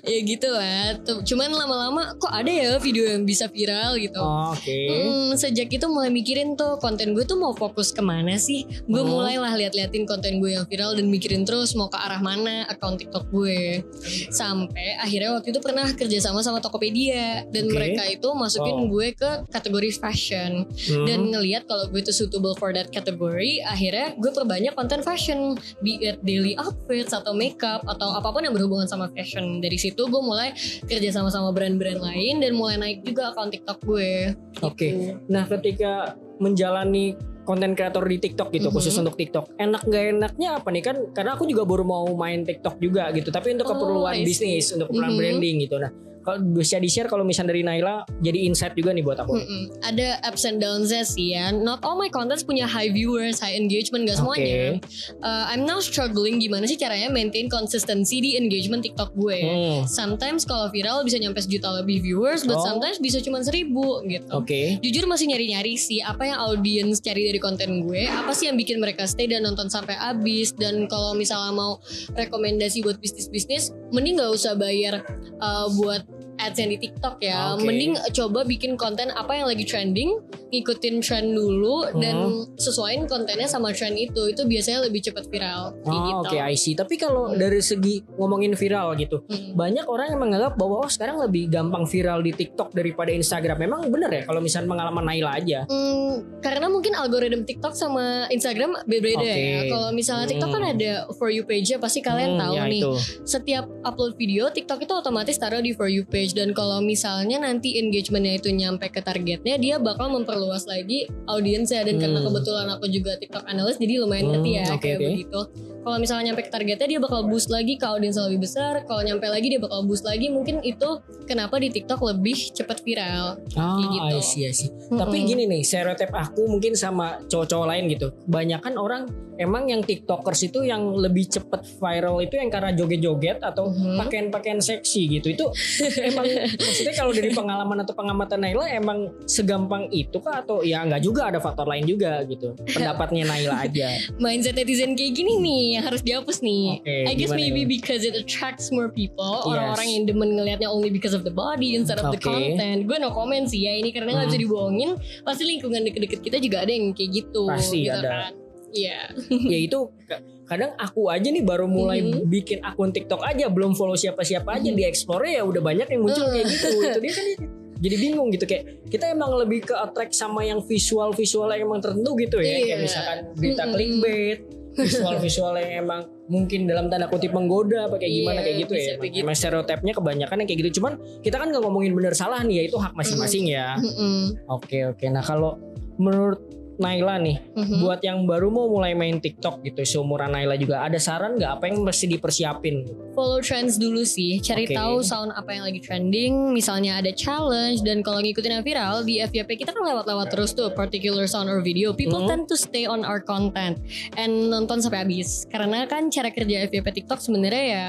Ya 0.07 0.19
gitu 0.21 0.49
lah. 0.49 0.99
Cuman 1.23 1.51
lama-lama 1.51 2.15
kok 2.17 2.31
ada 2.31 2.47
ya 2.47 2.79
video 2.79 3.07
yang 3.07 3.23
bisa 3.23 3.47
viral 3.47 3.97
gitu. 3.97 4.19
Oh, 4.19 4.51
Oke. 4.51 4.75
Hmm, 4.87 5.31
sejak 5.35 5.69
itu 5.69 5.87
mulai 5.87 6.09
mikirin 6.09 6.55
tuh 6.55 6.79
konten 6.79 7.13
gue 7.13 7.23
tuh 7.23 7.37
mau 7.37 7.53
fokus 7.53 7.91
ke 7.91 8.01
mana 8.01 8.37
sih 8.37 8.63
Gue 8.85 8.99
Hmm. 8.99 9.11
mulailah 9.13 9.55
lihat-liatin 9.57 10.05
konten 10.05 10.39
gue 10.39 10.53
yang 10.53 10.65
viral 10.65 10.95
Dan 10.95 11.07
mikirin 11.07 11.43
terus 11.43 11.73
mau 11.73 11.87
ke 11.87 11.97
arah 11.97 12.19
mana 12.19 12.67
akun 12.67 12.97
TikTok 12.97 13.29
gue 13.29 13.83
Sampai 14.29 14.97
akhirnya 14.97 15.33
waktu 15.33 15.51
itu 15.51 15.61
pernah 15.61 15.87
kerja 15.89 16.19
sama 16.21 16.41
sama 16.41 16.59
Tokopedia 16.59 17.47
Dan 17.47 17.67
Oke. 17.67 17.75
mereka 17.75 18.03
itu 18.07 18.29
masukin 18.57 18.77
Wow. 18.79 18.89
gue 18.89 19.07
ke 19.13 19.31
kategori 19.51 19.91
fashion 19.95 20.51
Hmm. 20.87 21.05
Dan 21.05 21.21
ngelihat 21.29 21.69
kalau 21.69 21.85
gue 21.87 22.01
tuh 22.01 22.15
suitable 22.15 22.55
for 22.55 22.73
that 22.73 22.89
category 22.89 23.61
Akhirnya 23.61 24.15
gue 24.15 24.31
perbanyak 24.31 24.73
konten 24.73 25.01
fashion 25.01 25.53
Be 25.79 26.01
it 26.01 26.23
daily 26.23 26.57
outfits 26.57 27.13
atau 27.13 27.33
makeup 27.33 27.85
Atau 27.85 28.09
apa 28.09 28.33
pun 28.33 28.41
yang 28.41 28.53
berhubungan 28.53 28.87
sama 28.87 29.13
fashion 29.13 29.61
Dari 29.61 29.77
situ 29.77 30.01
gue 30.01 30.23
mulai 30.23 30.57
kerja 30.83 31.13
sama 31.13 31.29
sama 31.29 31.53
brand-brand 31.53 32.01
lain 32.01 32.41
Dan 32.41 32.55
mulai 32.55 32.77
naik 32.77 33.05
juga 33.05 33.31
akun 33.31 33.53
TikTok 33.53 33.79
gue 33.83 34.33
Oke. 34.63 34.89
Gitu. 34.89 35.21
Nah, 35.29 35.45
ketika 35.47 36.17
menjalani 36.39 37.13
konten 37.43 37.73
kreator 37.73 38.03
di 38.03 38.19
TikTok 38.19 38.51
gitu, 38.51 38.69
Mhm. 38.69 38.75
khusus 38.75 38.95
untuk 38.97 39.15
TikTok, 39.15 39.55
enak 39.55 39.87
gak 39.87 40.05
enaknya 40.13 40.59
apa 40.59 40.69
nih 40.69 40.83
kan? 40.83 40.97
Karena 41.13 41.33
aku 41.33 41.47
juga 41.47 41.63
baru 41.63 41.81
mau 41.81 42.05
main 42.13 42.43
TikTok 42.43 42.77
juga 42.77 43.07
gitu, 43.13 43.31
tapi 43.31 43.55
untuk 43.55 43.69
Oh, 43.69 43.73
keperluan 43.73 44.19
bisnis, 44.21 44.75
untuk 44.75 44.91
keperluan 44.91 45.15
Mhm. 45.15 45.21
branding 45.21 45.57
gitu. 45.63 45.77
Nah, 45.79 45.91
kalau 46.27 46.43
bisa 46.43 46.83
di 46.83 46.91
share 46.91 47.07
kalau 47.07 47.23
misalnya 47.23 47.55
dari 47.55 47.63
Naila 47.63 48.03
jadi 48.19 48.51
insight 48.51 48.75
juga 48.75 48.91
nih 48.91 49.07
buat 49.07 49.23
aku. 49.23 49.39
Mm-mm. 49.39 49.63
Ada 49.87 50.19
ups 50.27 50.43
and 50.43 50.59
downs 50.59 50.91
sih 50.91 51.39
ya. 51.39 51.55
Not 51.55 51.87
all 51.87 51.95
my 51.95 52.11
contents 52.11 52.43
punya 52.43 52.67
high 52.67 52.91
viewers, 52.91 53.39
high 53.39 53.55
engagement, 53.55 54.11
gak 54.11 54.19
semuanya. 54.19 54.83
Uh, 55.23 55.45
I'm 55.47 55.63
now 55.63 55.79
struggling 55.79 56.43
gimana 56.43 56.67
sih 56.67 56.75
caranya 56.75 57.07
maintain 57.07 57.47
consistency 57.47 58.19
di 58.19 58.35
engagement 58.35 58.83
TikTok 58.83 59.15
gue. 59.15 59.39
Hmm, 59.39 59.81
Sometimes 59.87 60.43
kalau 60.43 60.67
viral 60.75 61.07
bisa 61.07 61.23
nyampe 61.23 61.39
sejuta 61.39 61.71
lebih 61.79 62.03
viewers, 62.03 62.43
but 62.43 62.57
Oh. 62.57 62.65
sometimes 62.65 62.97
bisa 62.99 63.21
cuma 63.21 63.45
seribu 63.45 64.01
gitu. 64.09 64.27
Oke. 64.33 64.81
Jujur 64.81 65.05
masih 65.05 65.29
nyari-nyari 65.29 65.77
sih 65.77 66.01
apa 66.01 66.25
yang 66.25 66.41
audience 66.41 67.05
cari 67.05 67.29
dari 67.29 67.37
konten 67.37 67.85
gue, 67.85 68.09
apa 68.09 68.33
sih 68.33 68.49
yang 68.49 68.57
bikin 68.57 68.81
mereka 68.81 69.05
stay 69.05 69.29
dan 69.29 69.45
nonton 69.45 69.69
sampai 69.69 69.93
habis 69.93 70.57
dan 70.57 70.89
kalau 70.89 71.13
misalnya 71.13 71.53
mau 71.53 71.79
rekomendasi 72.17 72.81
buat 72.81 72.97
bisnis-bisnis, 72.97 73.77
mending 73.93 74.17
nggak 74.17 74.33
usah 74.33 74.57
bayar 74.57 75.05
uh, 75.39 75.69
buat 75.77 76.09
ads 76.39 76.57
yang 76.57 76.69
di 76.69 76.79
TikTok 76.79 77.17
ya. 77.19 77.55
Oke. 77.55 77.65
Mending 77.65 77.93
coba 78.13 78.43
bikin 78.43 78.75
konten 78.75 79.09
apa 79.11 79.33
yang 79.33 79.47
lagi 79.47 79.63
trending, 79.63 80.21
ngikutin 80.49 81.01
trend 81.01 81.29
dulu 81.31 81.89
dan 81.97 82.17
sesuaiin 82.57 83.05
kontennya 83.05 83.45
sama 83.45 83.71
trend 83.71 83.97
itu. 83.97 84.29
Itu 84.29 84.45
biasanya 84.45 84.85
lebih 84.85 85.01
cepat 85.03 85.27
viral 85.27 85.75
Oh, 85.83 85.93
gitu. 86.23 86.33
oke 86.33 86.39
I 86.39 86.55
see. 86.55 86.73
Tapi 86.73 86.97
kalau 86.97 87.29
Hmm. 87.29 87.39
dari 87.39 87.61
segi 87.61 88.01
ngomongin 88.15 88.53
viral 88.53 88.95
gitu, 88.97 89.25
Hmm. 89.25 89.55
banyak 89.55 89.85
orang 89.85 90.07
yang 90.11 90.21
menganggap 90.21 90.55
bahwa 90.55 90.83
oh 90.83 90.91
sekarang 90.91 91.19
lebih 91.19 91.49
gampang 91.49 91.85
viral 91.85 92.21
di 92.21 92.33
TikTok 92.33 92.73
daripada 92.73 93.11
Instagram. 93.11 93.57
Memang 93.59 93.89
bener 93.89 94.11
ya 94.11 94.23
kalau 94.25 94.41
misalnya 94.41 94.69
pengalaman 94.69 95.05
Naila 95.05 95.31
aja. 95.35 95.65
Hmm, 95.67 96.41
karena 96.41 96.67
mungkin 96.67 96.93
algoritma 96.93 97.43
TikTok 97.43 97.73
sama 97.73 98.27
Instagram 98.29 98.75
berbeda 98.85 99.21
Oke. 99.21 99.35
ya. 99.35 99.61
Kalau 99.69 99.89
misalnya 99.93 100.27
TikTok 100.27 100.51
kan 100.51 100.63
Hmm. 100.63 100.75
ada 100.75 100.91
for 101.15 101.29
you 101.29 101.43
page-nya 101.43 101.79
pasti 101.79 102.01
kalian 102.01 102.35
Hmm, 102.35 102.41
tahu 102.41 102.55
ya 102.57 102.65
nih. 102.67 102.81
itu. 102.83 102.93
Setiap 103.25 103.65
upload 103.83 104.15
video 104.17 104.49
TikTok 104.49 104.81
itu 104.81 104.93
otomatis 104.93 105.37
taruh 105.37 105.59
di 105.59 105.71
for 105.71 105.87
you 105.87 106.03
page 106.03 106.26
dan 106.33 106.57
kalau 106.57 106.81
misalnya 106.81 107.37
nanti 107.39 107.77
engagementnya 107.79 108.41
itu 108.41 108.49
nyampe 108.51 108.89
ke 108.89 109.05
targetnya 109.05 109.61
dia 109.61 109.77
bakal 109.77 110.09
memperluas 110.11 110.65
lagi 110.65 111.07
audiensnya 111.29 111.85
dan 111.85 112.01
karena 112.01 112.19
Hmm. 112.25 112.27
kebetulan 112.33 112.67
aku 112.73 112.87
juga 112.89 113.15
TikTok 113.21 113.45
analyst 113.47 113.79
jadi 113.79 114.01
lumayan 114.03 114.27
Hmm, 114.27 114.33
ngerti 114.41 114.51
ya 114.57 114.65
oke, 114.73 114.81
kayak 114.81 114.99
oke. 114.99 115.07
begitu. 115.13 115.41
Kalau 115.87 116.03
misalnya 116.03 116.35
nyampe 116.35 116.43
ke 116.43 116.51
targetnya 116.51 116.89
dia 116.91 116.99
bakal 116.99 117.31
boost 117.31 117.47
lagi 117.47 117.79
ke 117.79 117.87
audiens 117.87 118.19
lebih 118.19 118.43
besar. 118.43 118.83
Kalau 118.83 119.07
nyampe 119.07 119.23
lagi 119.31 119.55
dia 119.55 119.63
bakal 119.63 119.87
boost 119.87 120.03
lagi. 120.03 120.27
Mungkin 120.27 120.59
itu 120.61 120.99
kenapa 121.31 121.63
di 121.63 121.71
TikTok 121.71 122.03
lebih 122.03 122.35
cepat 122.51 122.83
viral. 122.83 123.39
Oh, 123.55 123.79
gitu. 123.79 124.19
I 124.19 124.19
see, 124.19 124.43
I 124.43 124.51
see. 124.51 124.75
Tapi 124.91 125.23
Mm-mm. 125.23 125.31
gini 125.31 125.43
nih, 125.47 125.63
stereotip 125.63 126.11
aku 126.11 126.51
mungkin 126.51 126.75
sama 126.75 127.23
cowok-cowok 127.31 127.67
lain 127.71 127.87
gitu. 127.87 128.11
Banyakan 128.27 128.75
orang 128.75 129.03
emang 129.37 129.69
yang 129.69 129.85
tiktokers 129.85 130.43
itu 130.43 130.65
yang 130.65 130.91
lebih 130.91 131.29
cepet 131.29 131.61
viral 131.77 132.19
itu 132.19 132.35
yang 132.35 132.49
karena 132.49 132.73
joget-joget 132.73 133.39
atau 133.39 133.69
Mhm. 133.69 134.01
pakaian-pakaian 134.01 134.59
seksi 134.59 135.07
gitu. 135.13 135.31
Itu 135.31 135.47
emang 136.11 136.27
maksudnya 136.57 136.95
kalau 136.97 137.15
dari 137.15 137.31
pengalaman 137.31 137.87
atau 137.87 137.95
pengamatan 137.95 138.43
Naila 138.43 138.67
emang 138.67 138.99
segampang 139.23 139.87
itu 139.93 140.19
kah 140.19 140.43
atau 140.43 140.65
ya 140.65 140.83
nggak 140.83 140.99
juga 140.99 141.31
ada 141.31 141.39
faktor 141.39 141.69
lain 141.69 141.87
juga 141.87 142.27
gitu. 142.27 142.59
Pendapatnya 142.67 143.23
Naila 143.23 143.63
aja. 143.63 143.95
mindset 144.25 144.59
netizen 144.59 144.99
kayak 144.99 145.15
gini 145.15 145.39
nih 145.39 145.65
yang 145.77 145.85
harus 145.85 146.01
dihapus 146.01 146.41
nih. 146.41 146.81
Oke, 146.81 146.97
I 147.05 147.13
guess 147.13 147.31
maybe 147.31 147.63
itu? 147.63 147.73
because 147.77 148.03
it 148.03 148.13
attracts 148.13 148.69
more 148.69 148.89
people. 148.89 149.43
Yes. 149.43 149.49
Orang-orang 149.49 149.89
yang 149.89 150.03
demen 150.05 150.29
ngelihatnya 150.33 150.67
only 150.67 150.89
because 150.89 151.13
of 151.13 151.23
the 151.23 151.31
body 151.31 151.73
instead 151.73 151.97
of 151.97 152.09
the 152.09 152.17
Oke. 152.17 152.25
content. 152.25 152.85
Gue 152.85 152.97
no 152.97 153.11
comment 153.11 153.45
sih 153.45 153.63
ya 153.63 153.73
ini 153.73 153.91
karena 153.91 154.13
nggak 154.13 154.27
bisa 154.27 154.35
Hmm. 154.35 154.45
dibohongin. 154.45 154.91
Pasti 155.23 155.43
lingkungan 155.45 155.81
deket-deket 155.83 156.21
kita 156.21 156.37
juga 156.39 156.57
ada 156.61 156.71
yang 156.71 156.91
kayak 156.91 157.11
gitu. 157.15 157.45
Pasti 157.47 157.85
gitu 157.85 157.95
ada. 157.95 158.11
Kan. 158.27 158.33
Iya. 158.69 158.99
ya 159.53 159.59
itu 159.59 159.79
ka- 160.05 160.21
kadang 160.47 160.73
aku 160.77 161.09
aja 161.09 161.27
nih 161.27 161.41
baru 161.41 161.65
mulai 161.65 162.01
Mhm. 162.01 162.27
bikin 162.27 162.59
akun 162.61 162.91
TikTok 162.91 163.21
aja 163.21 163.47
belum 163.47 163.73
follow 163.73 163.95
siapa-siapa 163.95 164.47
aja 164.53 164.69
di 164.69 164.83
explore 164.83 165.27
ya 165.29 165.43
udah 165.43 165.59
banyak 165.59 165.87
yang 165.87 166.03
muncul 166.03 166.23
kayak 166.25 166.47
gitu 166.47 166.67
itu 166.77 166.99
dia 167.01 167.13
kan 167.13 167.27
jadi 167.85 167.97
bingung 167.99 168.29
gitu 168.31 168.45
kayak 168.45 168.65
kita 168.87 169.11
emang 169.11 169.35
lebih 169.35 169.61
ke 169.63 169.75
attract 169.75 170.13
sama 170.13 170.41
yang 170.41 170.61
visual-visual 170.61 171.51
yang 171.51 171.67
emang 171.67 171.81
tertentu 171.81 172.15
gitu 172.17 172.37
ya 172.39 172.53
kayak 172.55 172.69
Iya. 172.69 172.77
misalkan 172.79 173.17
berita 173.35 173.63
Mhm. 173.63 173.73
clickbait 173.73 174.39
visual-visual 174.77 175.53
yang 175.57 175.83
emang 175.83 176.01
mungkin 176.27 176.67
dalam 176.67 176.87
tanda 176.87 177.07
kutip 177.07 177.31
menggoda 177.31 177.87
apa 177.87 177.97
kayak 177.97 178.13
gimana 178.13 178.39
Iya, 178.39 178.45
kayak 178.45 178.57
gitu 178.61 178.73
bisa 178.73 178.85
ya 178.85 178.95
begitu. 178.99 179.23
emang 179.25 179.35
stereotipnya 179.35 179.93
kebanyakan 179.93 180.37
yang 180.39 180.49
kayak 180.49 180.61
gitu. 180.61 180.71
Cuman 180.79 180.93
kita 181.21 181.37
kan 181.37 181.49
nggak 181.49 181.63
ngomongin 181.63 181.93
bener 181.93 182.13
salah 182.13 182.41
nih 182.43 182.61
ya 182.61 182.63
itu 182.67 182.77
hak 182.77 182.93
masing-masing 182.93 183.45
ya. 183.49 183.75
Mm-mm. 183.77 184.37
oke 184.47 184.79
oke. 184.93 185.05
Nah 185.07 185.21
kalau 185.21 185.57
menurut 185.97 186.41
Naila 186.77 187.17
nih 187.17 187.37
Mhm. 187.53 187.81
buat 187.81 188.01
yang 188.01 188.25
baru 188.25 188.49
mau 188.49 188.67
mulai 188.67 188.93
main 188.93 189.17
TikTok 189.17 189.61
gitu 189.63 189.81
seumuran 189.83 190.29
Naila 190.29 190.55
juga 190.55 190.81
ada 190.81 190.97
saran 190.97 191.35
nggak 191.35 191.53
apa 191.53 191.65
yang 191.67 191.81
mesti 191.81 192.07
dipersiapin? 192.09 192.77
follow 193.13 193.41
trends 193.41 193.77
dulu 193.77 194.03
sih 194.03 194.37
cari 194.39 194.65
Oke. 194.65 194.77
tahu 194.77 195.01
sound 195.01 195.33
apa 195.33 195.51
yang 195.51 195.65
lagi 195.65 195.81
trending 195.81 196.53
misalnya 196.53 196.97
ada 196.97 197.09
challenge 197.11 197.81
dan 197.81 198.01
kalau 198.01 198.21
ngikutin 198.21 198.53
yang 198.53 198.65
viral 198.65 199.01
di 199.01 199.19
FYP 199.19 199.57
kita 199.57 199.73
kan 199.73 199.81
lewat-lewat 199.83 200.29
terus 200.29 200.53
tuh 200.53 200.69
particular 200.71 201.25
sound 201.25 201.47
or 201.47 201.61
video 201.61 201.91
people 201.91 202.21
Hmm. 202.21 202.29
tend 202.31 202.45
to 202.45 202.55
stay 202.55 202.85
on 202.85 203.03
our 203.03 203.19
content 203.19 203.81
and 204.15 204.33
nonton 204.47 204.79
sampai 204.79 205.03
habis 205.03 205.45
karena 205.47 205.85
kan 205.85 206.09
cara 206.09 206.29
kerja 206.29 206.67
FYP 206.67 206.93
TikTok 206.95 207.19
sebenarnya 207.19 207.65
ya 207.65 207.87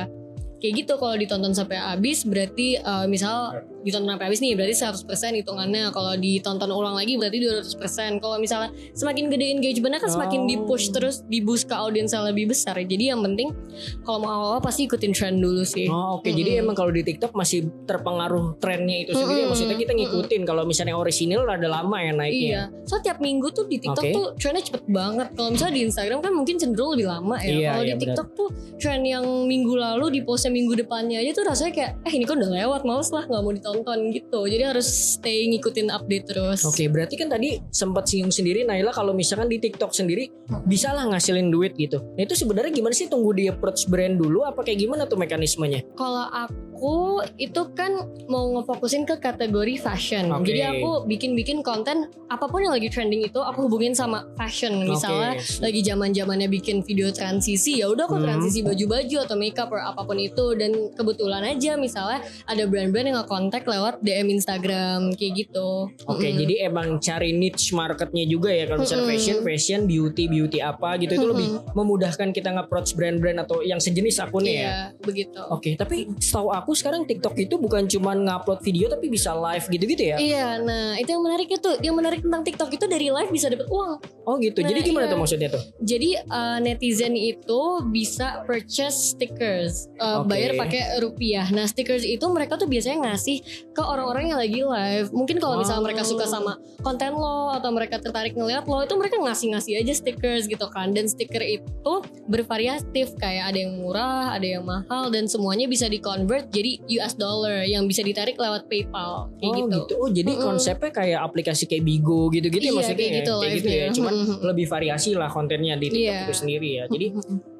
kayak 0.57 0.73
gitu 0.81 0.93
kalau 0.97 1.13
ditonton 1.13 1.53
sampai 1.53 1.77
habis 1.77 2.25
berarti 2.25 2.77
uh, 2.77 3.05
misal 3.05 3.53
ditonton 3.81 4.09
sampai 4.09 4.25
habis 4.25 4.41
nih 4.41 4.57
berarti 4.57 4.73
100% 4.73 5.05
hitungannya 5.39 5.93
kalau 5.93 6.13
ditonton 6.13 6.69
ulang 6.69 6.97
lagi 6.97 7.13
berarti 7.15 7.37
200% 7.77 8.17
kalau 8.17 8.41
misalnya 8.41 8.69
semakin 8.91 9.29
gede 9.29 9.45
engagementnya 9.53 10.01
kan 10.01 10.09
semakin 10.09 10.35
Oh. 10.37 10.45
di 10.45 10.55
push 10.59 10.91
terus 10.91 11.25
di 11.25 11.39
boost 11.41 11.65
ke 11.65 11.73
audiens 11.73 12.11
yang 12.11 12.25
lebih 12.25 12.51
besar 12.51 12.77
jadi 12.77 13.15
yang 13.15 13.21
penting 13.21 13.53
kalau 14.01 14.21
mau 14.21 14.29
awal-awal 14.29 14.61
pasti 14.61 14.85
ikutin 14.85 15.13
trend 15.13 15.37
dulu 15.39 15.61
sih 15.61 15.87
Oh 15.87 16.19
oke 16.19 16.29
jadi 16.29 16.57
Mm-mm. 16.57 16.63
emang 16.67 16.75
kalau 16.75 16.89
di 16.89 17.01
TikTok 17.01 17.33
masih 17.33 17.65
terpengaruh 17.85 18.59
trennya 18.59 19.05
itu 19.05 19.11
sendiri 19.13 19.45
Mm-mm. 19.45 19.49
maksudnya 19.49 19.77
kita 19.77 19.93
ngikutin 19.93 20.41
kalau 20.43 20.63
misalnya 20.63 20.93
orisinil 20.93 21.41
rada 21.41 21.65
lama 21.65 21.97
ya 21.97 22.11
naiknya. 22.11 22.47
Iya, 22.47 22.61
so 22.83 22.97
tiap 22.97 23.17
minggu 23.17 23.49
tuh 23.49 23.65
di 23.65 23.77
TikTok 23.77 24.03
Oke. 24.03 24.13
tuh 24.13 24.25
trendnya 24.35 24.63
cepet 24.63 24.83
banget. 24.87 25.27
Kalau 25.33 25.49
misalnya 25.49 25.73
di 25.73 25.83
Instagram 25.85 26.19
kan 26.19 26.31
mungkin 26.33 26.55
cenderung 26.57 26.93
lebih 26.93 27.07
lama 27.07 27.35
ya. 27.39 27.49
Iya, 27.49 27.69
Kalau 27.71 27.83
iya, 27.83 27.89
di 27.89 28.01
TikTok 28.01 28.27
tuh 28.33 28.49
trend 28.77 29.03
yang 29.03 29.25
minggu 29.45 29.73
lalu 29.73 30.05
di 30.13 30.21
minggu 30.49 30.73
depannya 30.77 31.19
aja 31.21 31.31
tuh 31.35 31.45
rasanya 31.47 31.71
kayak, 31.73 31.91
eh 32.05 32.13
ini 32.13 32.25
kan 32.27 32.39
udah 32.39 32.51
lewat, 32.51 32.81
males 32.83 33.09
lah 33.11 33.23
nggak 33.27 33.41
mau 33.43 33.53
ditonton 33.53 33.99
gitu. 34.11 34.39
Jadi 34.47 34.63
harus 34.63 34.87
stay 34.87 35.47
ngikutin 35.51 35.87
update 35.91 36.25
terus. 36.29 36.61
Oke 36.63 36.87
berarti 36.87 37.15
kan 37.19 37.27
tadi 37.27 37.59
sempat 37.71 38.07
singgung 38.07 38.31
sendiri 38.31 38.63
Naila 38.63 38.91
kalau 38.91 39.11
misalkan 39.11 39.47
di 39.47 39.57
TikTok 39.57 39.91
sendiri 39.91 40.29
bisa 40.65 40.91
lah 40.91 41.07
ngasilin 41.07 41.49
duit 41.49 41.73
gitu. 41.75 41.99
Nah 42.15 42.23
itu 42.23 42.35
sebenarnya 42.35 42.71
gimana 42.71 42.93
sih 42.93 43.07
tunggu 43.07 43.33
di 43.33 43.47
approach 43.47 43.87
brand 43.87 44.19
dulu 44.19 44.43
apa 44.43 44.63
kayak 44.63 44.79
gimana 44.83 45.03
tuh 45.07 45.19
mekanismenya? 45.19 45.83
Kalau 45.95 46.27
aku 46.29 47.25
itu 47.41 47.61
kan 47.73 48.05
mau 48.29 48.45
ngefokusin 48.53 49.09
ke 49.09 49.17
kategori 49.17 49.81
fashion. 49.81 50.29
Oke. 50.29 50.53
Jadi 50.53 50.61
aku 50.61 51.09
bikin-bikin 51.09 51.65
konten 51.65 52.07
apa 52.29 52.45
pun 52.45 52.61
yang 52.61 52.75
lagi 52.75 52.91
trending 52.91 53.25
itu 53.25 53.39
aku 53.41 53.65
hubungin 53.65 53.97
sama 53.97 54.29
fashion. 54.37 54.85
Misalnya 54.85 55.41
Oke. 55.41 55.63
lagi 55.63 55.81
zaman 55.81 56.09
zamannya 56.13 56.47
bikin 56.47 56.85
video 56.85 57.09
transisi 57.09 57.81
ya 57.81 57.89
udah 57.89 58.05
aku 58.05 58.17
Hmm. 58.17 58.25
transisi 58.29 58.61
baju-baju 58.61 59.17
atau 59.25 59.35
makeup 59.37 59.69
or 59.69 59.81
apa 59.81 60.01
pun 60.01 60.17
itu 60.17 60.36
dan 60.57 60.71
kebetulan 60.93 61.43
aja 61.43 61.79
misalnya 61.79 62.21
ada 62.45 62.63
brand-brand 62.67 63.07
yang 63.09 63.17
nge-contact 63.23 63.65
lewat 63.65 63.99
DM 64.03 64.27
Instagram 64.37 65.13
kayak 65.15 65.47
gitu. 65.47 65.91
Oke, 66.07 66.27
Mm-mm. 66.27 66.39
jadi 66.45 66.53
emang 66.69 66.99
cari 67.01 67.33
niche 67.33 67.73
marketnya 67.73 68.25
juga 68.27 68.49
ya 68.53 68.69
kalau 68.69 68.83
misalnya 68.83 69.05
Mm-mm. 69.05 69.13
fashion, 69.17 69.37
fashion, 69.41 69.79
beauty, 69.89 70.25
beauty 70.29 70.59
apa 70.61 70.97
gitu 71.01 71.17
itu 71.17 71.25
Mm-mm. 71.25 71.33
lebih 71.33 71.49
memudahkan 71.73 72.29
kita 72.35 72.49
nge-approach 72.53 72.93
brand-brand 72.93 73.43
atau 73.43 73.63
yang 73.63 73.81
sejenis 73.81 74.21
akunnya 74.21 74.53
ya. 74.53 74.61
Iya, 74.61 74.77
begitu. 75.01 75.41
Oke, 75.49 75.73
tapi 75.79 76.11
setahu 76.19 76.51
aku 76.51 76.71
sekarang 76.77 77.07
TikTok 77.07 77.35
itu 77.39 77.55
bukan 77.57 77.85
cuma 77.87 78.13
ngupload 78.13 78.61
video 78.61 78.91
tapi 78.91 79.07
bisa 79.07 79.33
live 79.33 79.65
gitu-gitu 79.67 80.03
ya? 80.13 80.17
Iya, 80.17 80.47
nah 80.61 80.85
itu 80.99 81.09
yang 81.13 81.23
menarik 81.23 81.49
itu, 81.49 81.69
yang 81.81 81.95
menarik 81.95 82.21
tentang 82.21 82.43
TikTok 82.43 82.69
itu 82.75 82.85
dari 82.85 83.07
live 83.09 83.31
bisa 83.31 83.47
dapat 83.47 83.67
uang. 83.71 83.91
Oh 84.27 84.35
gitu. 84.43 84.59
Nah, 84.59 84.67
Jadi 84.67 84.79
gimana 84.91 85.07
iya. 85.07 85.13
tuh 85.15 85.19
maksudnya 85.23 85.47
tuh? 85.47 85.63
Jadi 85.79 86.09
uh, 86.27 86.59
netizen 86.59 87.15
itu 87.15 87.61
bisa 87.87 88.43
purchase 88.43 89.15
stickers, 89.15 89.87
uh, 90.03 90.26
Oke. 90.27 90.31
bayar 90.33 90.51
pakai 90.53 90.81
rupiah. 90.99 91.47
Nah 91.47 91.63
stickers 91.63 92.03
itu 92.03 92.21
mereka 92.27 92.53
tuh 92.53 92.67
biasanya 92.67 93.07
ngasih 93.07 93.39
ke 93.71 93.79
orang-orang 93.79 94.27
yang 94.27 94.37
lagi 94.37 94.59
live. 94.59 95.07
Mungkin 95.09 95.37
kalau 95.37 95.57
misalnya 95.57 95.79
Oh. 95.79 95.85
mereka 95.85 96.03
suka 96.03 96.25
sama 96.25 96.53
konten 96.79 97.11
lo 97.11 97.49
atau 97.49 97.69
mereka 97.69 97.97
tertarik 97.97 98.33
ngeliat 98.33 98.63
lo, 98.63 98.79
itu 98.79 98.93
mereka 98.93 99.17
ngasih-ngasih 99.17 99.73
aja 99.77 99.93
stickers 99.93 100.45
gitu 100.45 100.67
kan. 100.67 100.91
Dan 100.91 101.07
stiker 101.07 101.39
itu 101.39 101.93
bervariatif 102.27 103.15
kayak 103.15 103.49
ada 103.49 103.59
yang 103.59 103.73
murah, 103.75 104.31
ada 104.31 104.45
yang 104.45 104.61
mahal, 104.61 105.07
dan 105.07 105.25
semuanya 105.25 105.65
bisa 105.65 105.85
di 105.85 105.97
convert 105.97 106.49
jadi 106.49 106.77
US 106.97 107.13
dollar 107.13 107.63
yang 107.63 107.85
bisa 107.85 108.01
ditarik 108.01 108.35
lewat 108.35 108.67
PayPal 108.67 109.31
kayak 109.35 109.47
oh 109.47 109.57
gitu. 109.57 109.77
gitu. 109.79 109.93
Oh 109.97 110.09
jadi 110.09 110.31
Mm-mm. 110.33 110.45
konsepnya 110.45 110.91
kayak 110.91 111.19
aplikasi 111.21 111.63
kayak 111.65 111.83
Bigo 111.83 112.27
gitu-gitu 112.29 112.59
ya 112.59 112.65
Iya, 112.65 112.75
maksudnya 112.75 112.97
kayak 112.97 113.07
ya? 113.07 113.17
gitu 113.17 113.33
kayak 113.35 113.53
gitu 113.53 113.67
ya. 113.67 113.73
live-nya. 113.77 113.93
Cuman 113.93 114.13
Mm-mm. 114.17 114.37
lebih 114.43 114.65
variasi 114.67 115.09
lah 115.13 115.29
kontennya 115.29 115.75
di 115.75 115.87
TikTok 115.87 116.03
Iya. 116.03 116.19
itu 116.23 116.33
sendiri 116.35 116.69
ya. 116.73 116.83
Jadi 116.87 117.05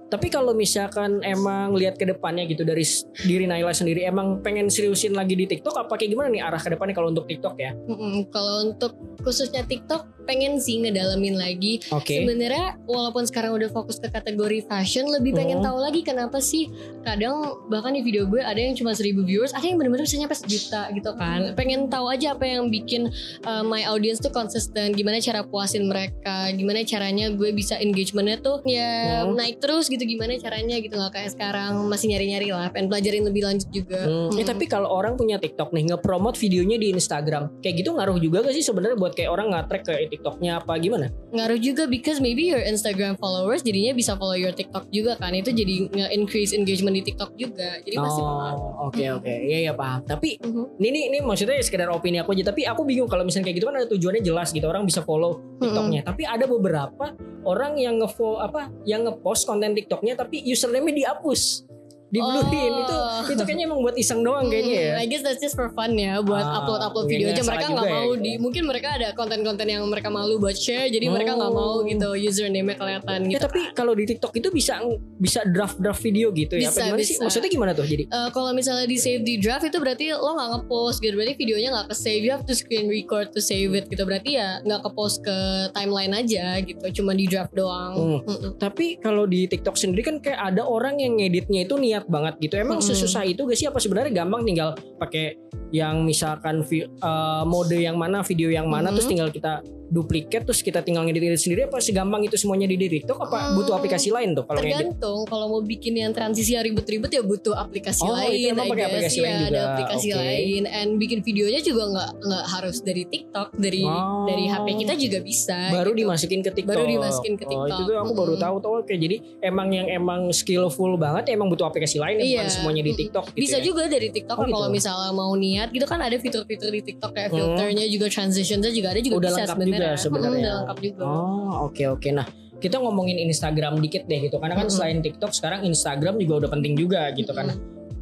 Tapi 0.07 0.27
kalau 0.31 0.55
misalkan 0.55 1.19
emang 1.21 1.75
lihat 1.75 1.99
ke 1.99 2.07
depannya 2.07 2.47
gitu 2.47 2.63
dari 2.63 2.83
diri 3.27 3.45
Naila 3.45 3.75
sendiri 3.75 4.07
emang 4.07 4.39
pengen 4.39 4.71
seriusin 4.71 5.11
lagi 5.11 5.35
di 5.35 5.45
TikTok 5.45 5.75
apa 5.75 5.99
kayak 5.99 6.15
gimana 6.15 6.31
nih 6.31 6.41
arah 6.43 6.59
ke 6.59 6.71
depannya 6.71 6.95
kalau 6.95 7.11
untuk 7.11 7.27
TikTok 7.27 7.55
ya? 7.59 7.75
Mm-mm. 7.75 8.31
Kalau 8.31 8.71
untuk 8.71 8.95
khususnya 9.21 9.67
TikTok 9.67 10.16
pengen 10.27 10.59
sih 10.59 10.77
ngedalamin 10.77 11.33
lagi. 11.33 11.79
Oke. 11.89 12.19
Sebenarnya 12.19 12.75
walaupun 12.83 13.23
sekarang 13.23 13.55
udah 13.55 13.71
fokus 13.71 13.97
ke 13.97 14.11
kategori 14.11 14.67
fashion, 14.67 15.07
lebih 15.07 15.31
pengen 15.33 15.59
Hmm. 15.59 15.71
tahu 15.71 15.77
lagi 15.79 16.03
kenapa 16.03 16.37
sih 16.37 16.67
kadang 17.01 17.39
bahkan 17.65 17.95
di 17.95 18.03
video 18.03 18.27
gue 18.27 18.43
ada 18.43 18.57
yang 18.57 18.75
cuma 18.75 18.91
1000 18.91 19.23
viewers, 19.23 19.55
ada 19.55 19.63
yang 19.63 19.79
benar-benar 19.79 20.03
bisa 20.03 20.19
nyampe 20.19 20.35
sejuta 20.35 20.91
gitu 20.91 21.15
kan. 21.15 21.55
Pengen 21.55 21.87
tahu 21.87 22.11
aja 22.11 22.35
apa 22.35 22.43
yang 22.43 22.67
bikin 22.67 23.07
uh, 23.43 23.63
my 23.63 23.87
audience 23.87 24.19
tuh 24.19 24.29
konsisten, 24.29 24.91
gimana 24.91 25.17
cara 25.17 25.41
puasin 25.41 25.87
mereka, 25.87 26.51
gimana 26.51 26.83
caranya 26.83 27.31
gue 27.31 27.49
bisa 27.51 27.79
engagementnya 27.79 28.37
tuh 28.37 28.59
ya 28.63 29.23
Hmm. 29.23 29.33
naik 29.33 29.57
terus 29.57 29.87
gitu, 29.87 30.03
gimana 30.03 30.35
caranya 30.35 30.75
gitu 30.75 30.93
nggak 30.93 31.13
kayak 31.13 31.31
sekarang 31.31 31.87
masih 31.87 32.11
nyari-nyari 32.11 32.51
lah, 32.51 32.67
pengen 32.67 32.89
pelajarin 32.89 33.23
lebih 33.23 33.45
lanjut 33.45 33.69
juga. 33.69 34.01
Hmm, 34.03 34.33
eh, 34.33 34.43
Mm. 34.43 34.47
tapi 34.47 34.65
kalau 34.65 34.89
orang 34.89 35.15
punya 35.15 35.37
TikTok 35.37 35.71
nih 35.71 35.87
nge-promote 35.87 36.35
videonya 36.35 36.75
di 36.75 36.91
Instagram, 36.91 37.61
kayak 37.61 37.75
gitu 37.79 37.93
ngaruh 37.93 38.17
juga 38.17 38.41
gak 38.41 38.51
sih 38.51 38.61
sebenarnya 38.61 38.97
buat 38.97 39.13
kayak 39.13 39.29
orang 39.29 39.47
nge-track 39.53 39.83
ke 39.85 39.93
TikToknya 40.17 40.59
apa 40.59 40.73
gimana? 40.81 41.13
ngaruh 41.27 41.59
juga 41.59 41.85
because 41.85 42.17
maybe 42.17 42.49
your 42.49 42.63
Instagram 42.63 43.19
followers 43.19 43.61
jadinya 43.61 43.93
bisa 43.93 44.17
follow 44.17 44.33
your 44.33 44.55
TikTok 44.55 44.89
juga 44.89 45.19
kan 45.19 45.35
itu 45.35 45.53
jadi 45.53 45.91
nge-increase 45.91 46.55
engagement 46.57 46.97
di 46.97 47.03
TikTok 47.05 47.35
juga 47.37 47.77
jadi 47.83 47.95
pasti 47.99 48.21
pengaruh. 48.23 48.57
Oh, 48.57 48.87
oke 48.89 49.05
oke, 49.21 49.33
iya 49.45 49.69
iya 49.69 49.73
paham. 49.75 50.01
Tapi 50.07 50.39
Mhm. 50.41 50.79
ini, 50.81 50.87
ini 50.87 50.99
ini 51.13 51.17
maksudnya 51.21 51.59
sekedar 51.61 51.91
opini 51.91 52.17
aku 52.17 52.33
aja. 52.33 52.49
Tapi 52.49 52.63
aku 52.63 52.87
bingung 52.87 53.11
kalau 53.11 53.27
misalnya 53.27 53.51
kayak 53.51 53.57
gitu 53.61 53.67
kan 53.69 53.75
ada 53.77 53.87
tujuannya 53.91 54.23
jelas 54.23 54.49
gitu 54.55 54.65
orang 54.65 54.87
bisa 54.87 55.03
follow 55.03 55.43
TikToknya. 55.59 56.01
Tapi 56.07 56.23
ada 56.23 56.47
beberapa 56.47 57.13
orang 57.43 57.75
yang 57.77 57.99
nge 57.99 58.17
apa, 58.39 58.71
yang 58.87 59.03
ngepost 59.05 59.45
konten 59.45 59.75
TikToknya 59.75 60.15
tapi 60.15 60.41
username-nya 60.47 60.95
dihapus, 61.05 61.67
diblurin 62.09 62.73
Oh. 62.73 62.81
itu 62.81 62.97
itu 63.29 63.41
kayaknya 63.43 63.65
emang 63.65 63.79
buat 63.81 63.95
iseng 63.95 64.21
doang 64.21 64.47
kayaknya 64.47 64.75
ya. 64.77 64.89
Hmm, 64.89 65.01
I 65.01 65.05
guess 65.05 65.21
that's 65.21 65.37
just 65.37 65.53
for 65.53 65.67
fun 65.69 65.91
ya 65.93 66.19
buat 66.19 66.39
Ah, 66.39 66.61
upload-upload 66.61 67.03
mungkin 67.03 67.17
video 67.17 67.27
aja 67.29 67.43
mereka 67.43 67.65
nggak 67.67 67.83
ya, 67.83 67.93
mau 67.93 68.07
gitu. 68.07 68.23
di 68.23 68.31
mungkin 68.37 68.63
mereka 68.63 68.87
ada 68.93 69.07
konten-konten 69.11 69.67
yang 69.67 69.83
mereka 69.83 70.07
malu 70.07 70.35
buat 70.37 70.53
share 70.53 70.87
jadi 70.87 71.03
mereka 71.05 71.31
nggak 71.33 71.51
Oh. 71.51 71.57
mau 71.75 71.83
gitu 71.83 72.07
username-nya 72.13 72.75
kelihatan 72.75 73.19
Ya 73.23 73.29
gitu. 73.29 73.41
tapi 73.43 73.59
kalau 73.73 73.91
di 73.91 74.03
TikTok 74.05 74.31
itu 74.33 74.47
bisa 74.49 74.79
bisa 75.17 75.43
draft-draft 75.43 75.99
video 75.99 76.31
gitu 76.31 76.55
ya. 76.55 76.67
Bisa, 76.67 76.79
apa 76.79 76.87
gimana 76.87 77.01
sih? 77.01 77.13
bisa. 77.13 77.23
Maksudnya 77.23 77.49
gimana 77.49 77.71
tuh 77.73 77.83
jadi? 77.83 78.03
Eh, 78.05 78.29
kalau 78.31 78.51
misalnya 78.51 78.85
di 78.85 78.97
save 78.97 79.21
di 79.21 79.35
draft 79.35 79.63
itu 79.63 79.77
berarti 79.77 80.05
lo 80.09 80.31
nggak 80.31 80.49
ngepost 80.53 80.97
gitu 80.99 81.13
berarti 81.13 81.33
videonya 81.35 81.69
nggak 81.73 81.87
ke 81.87 81.95
save 81.97 82.21
you 82.21 82.31
have 82.31 82.41
to 82.41 82.53
screen 82.53 82.87
record 82.87 83.29
to 83.29 83.39
save 83.39 83.73
it 83.73 83.85
gitu 83.85 84.03
berarti 84.03 84.35
ya 84.35 84.61
nggak 84.61 84.79
ke 84.79 84.89
post 84.91 85.19
ke 85.19 85.35
timeline 85.71 86.13
aja 86.13 86.55
gitu 86.59 86.79
cuma 86.95 87.11
di 87.11 87.25
draft 87.25 87.51
doang 87.51 87.89
Hmm. 87.89 88.19
Mm-mm. 88.21 88.51
Tapi 88.57 88.97
kalau 88.97 89.25
di 89.25 89.45
TikTok 89.45 89.73
sendiri 89.73 90.03
kan 90.03 90.15
kayak 90.17 90.39
ada 90.45 90.63
orang 90.63 90.97
yang 90.97 91.15
ngeditnya 91.15 91.63
itu 91.63 91.75
niat 91.75 91.96
banget 92.05 92.37
gitu. 92.37 92.61
Emang 92.61 92.77
Mm-mm. 92.77 92.93
sesusah 92.93 93.25
itu 93.25 93.41
gak 93.41 93.57
sih 93.57 93.65
apa 93.65 93.81
sebenarnya 93.81 94.13
gampang 94.13 94.45
tinggal 94.45 94.77
pakai 95.01 95.33
yang 95.73 96.05
misalkan 96.05 96.61
vi- 96.61 96.85
eh, 96.85 97.43
mode 97.49 97.73
yang 97.73 97.97
mana, 97.97 98.21
video 98.21 98.53
yang 98.53 98.69
mana 98.69 98.93
Mm-mm. 98.93 99.01
terus 99.01 99.09
tinggal 99.09 99.29
kita 99.33 99.65
duplikat 99.89 100.43
terus 100.43 100.59
kita 100.59 100.79
tinggal 100.79 101.03
ngedit 101.03 101.35
sendiri 101.35 101.65
apa 101.65 101.79
segampang 101.79 102.21
itu 102.21 102.35
semuanya 102.35 102.65
di 102.65 102.75
TikTok 102.77 103.17
apa 103.17 103.37
Hmm, 103.39 103.55
butuh 103.55 103.73
aplikasi 103.73 104.09
lain 104.09 104.33
tuh 104.33 104.43
kalau 104.43 104.59
ngedit? 104.59 104.75
Tergantung 104.91 105.19
kalau 105.25 105.45
mau 105.47 105.61
bikin 105.61 105.93
yang 105.93 106.11
transisi 106.11 106.51
yang 106.51 106.63
ribet-ribet 106.63 107.09
ya 107.09 107.21
butuh 107.21 107.53
aplikasi 107.53 108.01
Oh, 108.01 108.11
lain. 108.13 108.33
itu 108.33 108.47
emang 108.49 108.67
pakai 108.67 108.85
aplikasi 108.85 109.17
Ya, 109.17 109.23
lain 109.23 109.37
juga. 109.37 109.47
Ada 109.47 109.61
aplikasi 109.69 110.07
Oke. 110.07 110.19
lain, 110.19 110.61
and 110.65 110.89
bikin 110.97 111.19
videonya 111.21 111.61
juga 111.61 111.83
nggak 111.87 112.09
nggak 112.19 112.45
harus 112.49 112.77
dari 112.79 113.03
TikTok, 113.03 113.47
dari 113.53 113.81
Oh. 113.81 114.25
dari 114.25 114.45
HP 114.45 114.67
kita 114.77 114.93
juga 114.93 115.19
bisa. 115.19 115.57
Baru 115.69 115.91
gitu. 115.91 115.99
dimasukin 116.03 116.39
ke 116.39 116.51
TikTok. 116.51 116.69
Baru 116.69 116.83
dimasukin 116.85 117.33
ke 117.33 117.43
Oh, 117.43 117.49
itu 117.49 117.55
TikTok. 117.69 117.79
tuh 117.85 117.95
aku 117.97 118.13
baru 118.13 118.33
Mm-mm. 118.33 118.43
tahu 118.43 118.55
tuh 118.57 118.71
oke. 118.77 118.93
Jadi 118.93 119.15
emang 119.39 119.67
yang 119.69 119.87
emang 119.87 120.21
skillful 120.31 120.95
banget 120.95 121.23
ya 121.25 121.33
emang 121.33 121.47
butuh 121.47 121.65
aplikasi 121.65 121.97
lain 121.97 122.17
ya, 122.17 122.25
bukan 122.25 122.43
Iya. 122.43 122.51
semuanya 122.51 122.81
di 122.81 122.89
Mm-mm. 122.89 123.01
TikTok 123.03 123.25
gitu 123.29 123.39
Bisa 123.39 123.57
ya. 123.57 123.63
juga 123.63 123.81
dari 123.85 124.07
TikTok 124.09 124.37
Oh, 124.37 124.43
gitu. 124.43 124.53
kalau 124.53 124.67
misalnya 124.69 125.11
mau 125.11 125.31
niat 125.33 125.69
gitu 125.69 125.85
kan 125.85 125.99
ada 125.99 126.15
fitur-fitur 126.15 126.69
di 126.69 126.81
TikTok 126.83 127.11
kayak 127.11 127.29
Hmm. 127.29 127.37
filternya 127.55 127.85
juga 127.87 128.07
transitionsnya 128.07 128.71
juga 128.71 128.87
ada 128.89 128.99
juga 128.99 129.15
Udah 129.17 129.29
bisa 129.29 129.43
sebenarnya. 129.47 129.76
Juga 129.77 130.01
sebenarnya. 130.01 130.37
Udah 130.41 130.55
lengkap 130.65 130.77
juga. 130.81 131.03
Oh 131.05 131.51
oke 131.69 131.83
oke 131.93 132.09
nah 132.11 132.27
kita 132.57 132.81
ngomongin 132.81 133.21
Instagram 133.21 133.77
dikit 133.77 134.09
deh 134.09 134.17
gitu 134.17 134.41
karena 134.41 134.57
kan 134.57 134.65
Mm-mm. 134.65 134.77
selain 134.77 134.97
TikTok 135.05 135.29
sekarang 135.29 135.61
Instagram 135.61 136.17
juga 136.17 136.45
udah 136.45 136.49
penting 136.57 136.73
juga 136.73 137.05
gitu 137.13 137.29
kan. 137.31 137.53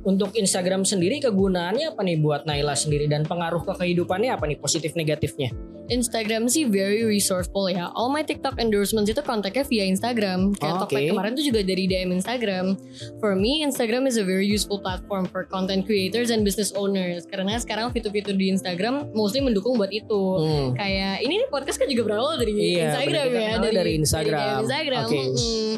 Untuk 0.05 0.38
Instagram 0.38 0.86
sendiri 0.86 1.17
kegunaannya 1.17 1.98
apa 1.98 2.01
nih 2.05 2.22
buat 2.22 2.46
Naila 2.46 2.77
sendiri 2.77 3.10
dan 3.10 3.25
pengaruh 3.25 3.65
ke 3.65 3.74
kehidupannya 3.74 4.38
apa 4.38 4.46
nih 4.46 4.62
positif 4.62 4.94
negatifnya? 4.94 5.50
Instagram 5.87 6.49
sih 6.49 6.65
very 6.65 7.05
resourceful 7.05 7.69
ya. 7.69 7.93
All 7.93 8.09
my 8.09 8.21
TikTok 8.21 8.57
endorsements 8.57 9.05
itu 9.05 9.21
kontaknya 9.21 9.61
via 9.63 9.85
Instagram. 9.85 10.57
Kayak 10.57 10.73
Oh, 10.73 10.79
Tokped 10.83 10.97
oke. 10.97 11.09
kemarin 11.13 11.31
tuh 11.33 11.45
juga 11.45 11.61
dari 11.61 11.85
DM 11.85 12.09
Instagram. 12.11 12.73
For 13.19 13.33
me, 13.33 13.61
Instagram 13.61 14.05
is 14.05 14.17
a 14.17 14.25
very 14.25 14.45
useful 14.45 14.77
platform 14.77 15.25
for 15.25 15.45
content 15.45 15.85
creators 15.85 16.29
and 16.29 16.41
business 16.41 16.73
owners. 16.73 17.25
Karena 17.25 17.55
sekarang 17.55 17.89
fitur-fitur 17.89 18.33
di 18.33 18.49
Instagram 18.49 19.13
mostly 19.13 19.39
mendukung 19.39 19.77
buat 19.77 19.89
itu. 19.89 20.21
Hmm. 20.41 20.73
Kayak 20.73 21.21
ini 21.21 21.45
nih 21.45 21.49
podcast 21.49 21.77
kan 21.77 21.85
juga 21.85 22.03
berawal 22.05 22.37
dari 22.37 22.53
Iya, 22.55 22.89
Instagram 22.89 23.25
ya, 23.27 23.49
kenal 23.55 23.71
dari 23.71 23.93
Instagram. 23.95 24.39
DM 24.39 24.61
Instagram. 24.65 25.05
Oke. 25.05 25.21
Mm-mm. 25.21 25.71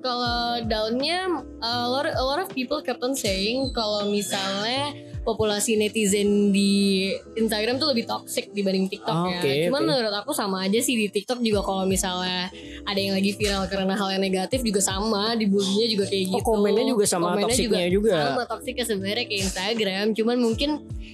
Kalau 0.00 0.40
downnya, 0.64 1.20
a 1.60 1.84
lot, 1.84 2.08
a 2.08 2.24
lot 2.24 2.40
of 2.40 2.48
people 2.50 2.80
kept 2.80 3.00
on 3.00 3.12
saying 3.12 3.68
kalau 3.70 4.08
misalnya 4.08 4.96
populasi 5.20 5.76
netizen 5.76 6.48
di 6.48 7.06
Instagram 7.34 7.76
tuh 7.76 7.92
lebih 7.92 8.04
toxic 8.04 8.48
dibanding 8.50 8.88
TikTok 8.88 9.12
Ah, 9.12 9.28
ya. 9.28 9.38
oke, 9.38 9.52
Cuman 9.68 9.80
oke. 9.80 9.88
menurut 9.88 10.14
aku 10.16 10.32
sama 10.32 10.64
aja 10.64 10.80
sih 10.80 10.96
di 10.96 11.06
TikTok 11.06 11.40
juga 11.40 11.60
kalau 11.60 11.84
misalnya 11.84 12.48
ada 12.82 12.96
yang 12.96 13.12
lagi 13.12 13.36
viral 13.36 13.68
karena 13.68 13.92
hal 13.92 14.08
yang 14.10 14.22
negatif 14.22 14.60
juga 14.60 14.80
sama, 14.80 15.36
dibulinya 15.36 15.86
juga 15.86 16.04
kayak 16.06 16.24
Oh 16.26 16.32
gitu. 16.34 16.46
komennya 16.46 16.84
juga 16.86 17.04
sama 17.04 17.26
Komennya 17.30 17.44
toksiknya 17.46 17.86
juga. 17.88 18.16
Sama 18.16 18.42
toksiknya 18.46 18.84
sebenarnya 18.84 19.24
kayak 19.28 19.40
Instagram, 19.44 20.04
cuman 20.16 20.36
mungkin 20.40 20.70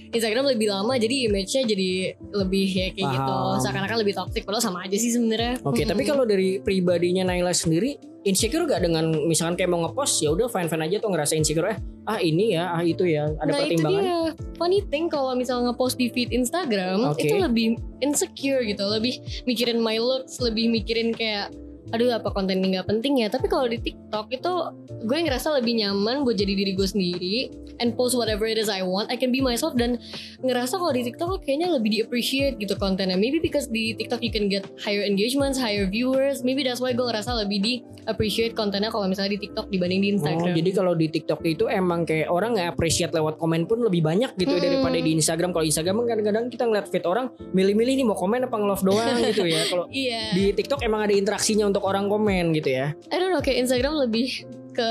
Instagram 0.07 0.45
lebih 0.47 0.67
lama 0.71 0.93
jadi 0.95 1.15
image-nya 1.27 1.61
jadi 1.67 1.89
lebih 2.31 2.67
ya 2.69 2.87
kayak 2.95 3.07
gitu. 3.11 3.33
Paham. 3.35 3.59
Seakan-akan 3.59 3.97
lebih 3.99 4.15
toksik 4.15 4.47
padahal 4.47 4.63
sama 4.63 4.87
aja 4.87 4.95
sih 4.95 5.11
sebenarnya. 5.11 5.59
Oke, 5.61 5.83
Mm-mm. 5.83 5.91
tapi 5.91 6.03
kalau 6.07 6.23
dari 6.23 6.63
pribadinya 6.63 7.27
Naila 7.27 7.51
sendiri 7.51 7.99
insecure 8.27 8.67
gak 8.67 8.83
dengan 8.83 9.09
misalkan 9.23 9.55
kayak 9.55 9.71
mau 9.71 9.87
ngepost 9.87 10.19
ya 10.19 10.35
udah 10.35 10.51
fine 10.51 10.67
fine 10.67 10.83
aja 10.83 10.99
tuh 10.99 11.09
ngerasa 11.15 11.33
insecure 11.39 11.71
eh 11.71 11.79
ah 12.07 12.19
ini 12.19 12.59
ya 12.59 12.75
ah 12.75 12.83
itu 12.83 13.07
ya 13.07 13.31
ada 13.39 13.51
nah 13.51 13.59
itu 13.63 13.79
pertimbangan. 13.79 14.03
dia 14.03 14.19
funny 14.59 14.79
thing 14.91 15.07
kalau 15.07 15.31
misalnya 15.35 15.71
ngepost 15.71 15.95
di 15.95 16.07
feed 16.11 16.35
Instagram 16.35 17.15
Oke. 17.15 17.23
itu 17.23 17.35
lebih 17.39 17.79
insecure 18.03 18.63
gitu 18.67 18.83
lebih 18.83 19.19
mikirin 19.47 19.79
my 19.79 19.95
looks 19.99 20.43
lebih 20.43 20.67
mikirin 20.67 21.15
kayak 21.15 21.51
aduh 21.89 22.11
apa 22.11 22.29
konten 22.29 22.57
ini 22.57 22.75
nggak 22.75 22.87
penting 22.87 23.21
ya 23.21 23.27
tapi 23.27 23.45
kalau 23.45 23.65
di 23.65 23.77
TikTok 23.77 24.27
itu 24.29 24.51
gue 24.99 25.17
ngerasa 25.19 25.55
lebih 25.55 25.77
nyaman 25.77 26.21
buat 26.21 26.35
jadi 26.35 26.53
diri 26.53 26.71
gue 26.71 26.83
sendiri 26.83 27.37
and 27.77 27.93
post 27.93 28.13
whatever 28.13 28.43
it 28.43 28.55
is 28.55 28.67
I 28.67 28.81
want 28.81 29.07
I 29.07 29.15
can 29.15 29.29
be 29.29 29.39
myself 29.39 29.71
dan 29.73 30.01
ngerasa 30.39 30.75
kalau 30.75 30.91
di 30.91 31.05
TikTok 31.05 31.41
kayaknya 31.41 31.71
lebih 31.71 31.89
di 31.89 31.99
appreciate 32.01 32.57
gitu 32.57 32.75
kontennya 32.75 33.15
maybe 33.15 33.37
because 33.37 33.67
di 33.67 33.93
TikTok 33.93 34.19
you 34.19 34.29
can 34.29 34.47
get 34.47 34.65
higher 34.77 35.01
engagements 35.01 35.55
higher 35.55 35.85
viewers 35.85 36.41
maybe 36.41 36.61
that's 36.61 36.77
why 36.77 36.91
gue 36.91 37.03
ngerasa 37.03 37.37
lebih 37.37 37.59
di 37.59 37.73
appreciate 38.03 38.51
kontennya 38.51 38.89
kalau 38.89 39.05
misalnya 39.05 39.35
di 39.35 39.47
TikTok 39.47 39.67
dibanding 39.67 39.99
di 39.99 40.09
Oh, 40.09 40.13
Instagram 40.17 40.53
jadi 40.53 40.71
kalau 40.73 40.93
di 40.93 41.07
TikTok 41.07 41.39
itu 41.43 41.65
emang 41.67 42.03
kayak 42.03 42.27
orang 42.27 42.53
nggak 42.53 42.69
appreciate 42.69 43.11
lewat 43.11 43.37
komen 43.37 43.63
pun 43.63 43.79
lebih 43.79 44.01
banyak 44.01 44.33
gitu 44.35 44.49
ya 44.49 44.55
Hmm. 44.57 44.65
daripada 44.67 44.97
di 44.97 45.11
Instagram. 45.13 45.49
Kalau 45.49 45.63
Instagram 45.63 45.95
kan 45.95 46.05
kadang-kadang 46.09 46.45
kita 46.49 46.63
ngeliat 46.65 46.87
feed 46.87 47.05
orang 47.05 47.25
milih-milih 47.51 47.93
nih 47.93 48.05
mau 48.05 48.15
komen 48.15 48.41
apa 48.41 48.55
nge-love 48.55 48.83
doang 48.83 49.15
gitu 49.29 49.43
ya. 49.43 49.61
Kalau 49.65 49.85
iya 49.87 50.33
di 50.33 50.49
TikTok 50.51 50.81
emang 50.81 51.05
ada 51.05 51.13
interaksinya 51.13 51.63
untuk 51.63 51.76
orang 51.79 52.07
komen 52.07 52.53
gitu 52.53 52.69
ya. 52.71 52.93
I 53.09 53.15
don't 53.15 53.29
know 53.29 53.41
kayak 53.41 53.61
Instagram 53.61 53.99
lebih 53.99 54.45
ke 54.71 54.89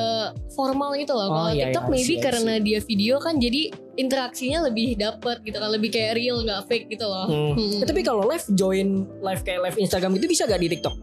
formal 0.51 0.95
gitu 0.95 1.15
loh. 1.15 1.27
Oh, 1.27 1.35
Kalau 1.37 1.51
iya, 1.53 1.71
TikTok 1.71 1.85
iya, 1.85 1.93
maybe 1.93 2.07
see, 2.09 2.19
I 2.19 2.25
karena 2.25 2.53
dia 2.59 2.79
video 2.81 3.15
kan 3.17 3.39
jadi 3.39 3.71
interaksinya 3.97 4.67
lebih 4.67 4.95
dapet 4.95 5.41
gitu 5.41 5.57
kan, 5.57 5.71
lebih 5.71 5.89
kayak 5.89 6.19
real 6.19 6.43
nggak 6.43 6.67
fake 6.67 6.87
gitu 6.89 7.07
loh. 7.07 7.25
Hmm. 7.25 7.53
Hmm. 7.55 7.81
Eh, 7.81 7.87
tapi 7.87 8.03
kalau 8.03 8.27
live 8.27 8.43
join 8.51 9.07
live 9.17 9.43
kayak 9.43 9.63
live 9.63 9.79
Instagram 9.79 10.11
gitu 10.15 10.27
bisa 10.27 10.43
gak 10.45 10.59
di 10.59 10.69
TikTok? 10.69 10.95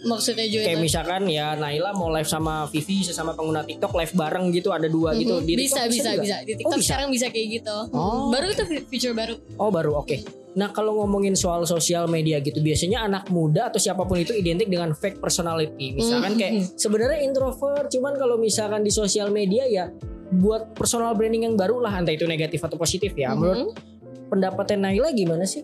Maksudnya 0.00 0.48
join 0.48 0.64
Kayak 0.64 0.80
live. 0.80 0.86
misalkan 0.88 1.22
ya 1.28 1.52
Naila 1.52 1.92
mau 1.92 2.08
live 2.08 2.24
sama 2.24 2.64
Vivi 2.66 3.04
sesama 3.04 3.36
pengguna 3.36 3.60
TikTok 3.60 3.92
live 3.92 4.16
bareng 4.16 4.48
gitu 4.48 4.72
ada 4.72 4.88
dua 4.88 5.12
gitu 5.12 5.36
Mhm. 5.36 5.44
di 5.44 5.52
bisa 5.54 5.84
TikTok 5.84 5.92
bisa 5.92 6.10
juga? 6.10 6.22
bisa 6.24 6.36
di 6.40 6.52
TikTok 6.56 6.72
Oh, 6.72 6.78
bisa. 6.80 6.88
sekarang 6.88 7.08
bisa 7.12 7.26
kayak 7.28 7.48
gitu. 7.52 7.76
Hmm. 7.86 8.00
Oh. 8.00 8.32
Baru 8.32 8.46
itu 8.48 8.64
feature 8.88 9.12
baru. 9.12 9.34
Oh 9.54 9.68
baru 9.68 10.00
oke. 10.00 10.16
Nah 10.50 10.74
kalau 10.74 10.98
ngomongin 10.98 11.38
soal 11.38 11.62
sosial 11.62 12.10
media 12.10 12.42
gitu 12.42 12.58
biasanya 12.58 13.06
anak 13.06 13.30
muda 13.30 13.70
atau 13.70 13.78
siapa 13.78 14.02
pun 14.02 14.18
itu 14.18 14.34
identik 14.34 14.66
dengan 14.66 14.90
fake 14.90 15.22
personality. 15.22 15.94
Misalkan 15.94 16.34
kayak 16.34 16.74
sebenarnya 16.74 17.22
introvert 17.22 17.86
cuman 17.86 18.18
kalau 18.18 18.34
misalkan 18.34 18.82
di 18.82 18.90
sosial 18.90 19.30
media 19.30 19.62
ya 19.66 19.94
buat 20.30 20.74
personal 20.74 21.14
branding 21.14 21.46
yang 21.46 21.54
baru 21.54 21.78
lah 21.82 21.94
entah 21.98 22.14
itu 22.14 22.26
negatif 22.26 22.62
atau 22.62 22.74
positif 22.74 23.14
ya. 23.14 23.30
Menurut 23.34 23.74
Mhm. 23.74 24.30
pendapatnya 24.30 24.90
Naila 24.90 25.10
gimana 25.14 25.46
sih? 25.46 25.62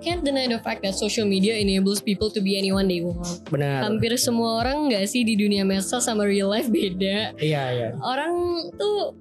Can't 0.00 0.24
deny 0.24 0.48
the 0.48 0.56
fact 0.64 0.80
that 0.80 0.96
social 0.96 1.28
media 1.28 1.60
enables 1.60 2.00
people 2.00 2.32
to 2.32 2.40
be 2.40 2.56
anyone 2.56 2.88
they 2.88 3.04
want. 3.04 3.44
Benar. 3.52 3.84
Hampir 3.84 4.16
semua 4.16 4.64
orang 4.64 4.88
nggak 4.88 5.04
sih 5.04 5.28
di 5.28 5.36
dunia 5.36 5.60
medsos 5.60 6.08
sama 6.08 6.24
real 6.24 6.48
life 6.48 6.72
beda. 6.72 7.36
Iya 7.36 7.62
iya. 7.76 7.88
Orang 8.00 8.32
tuh 8.80 9.12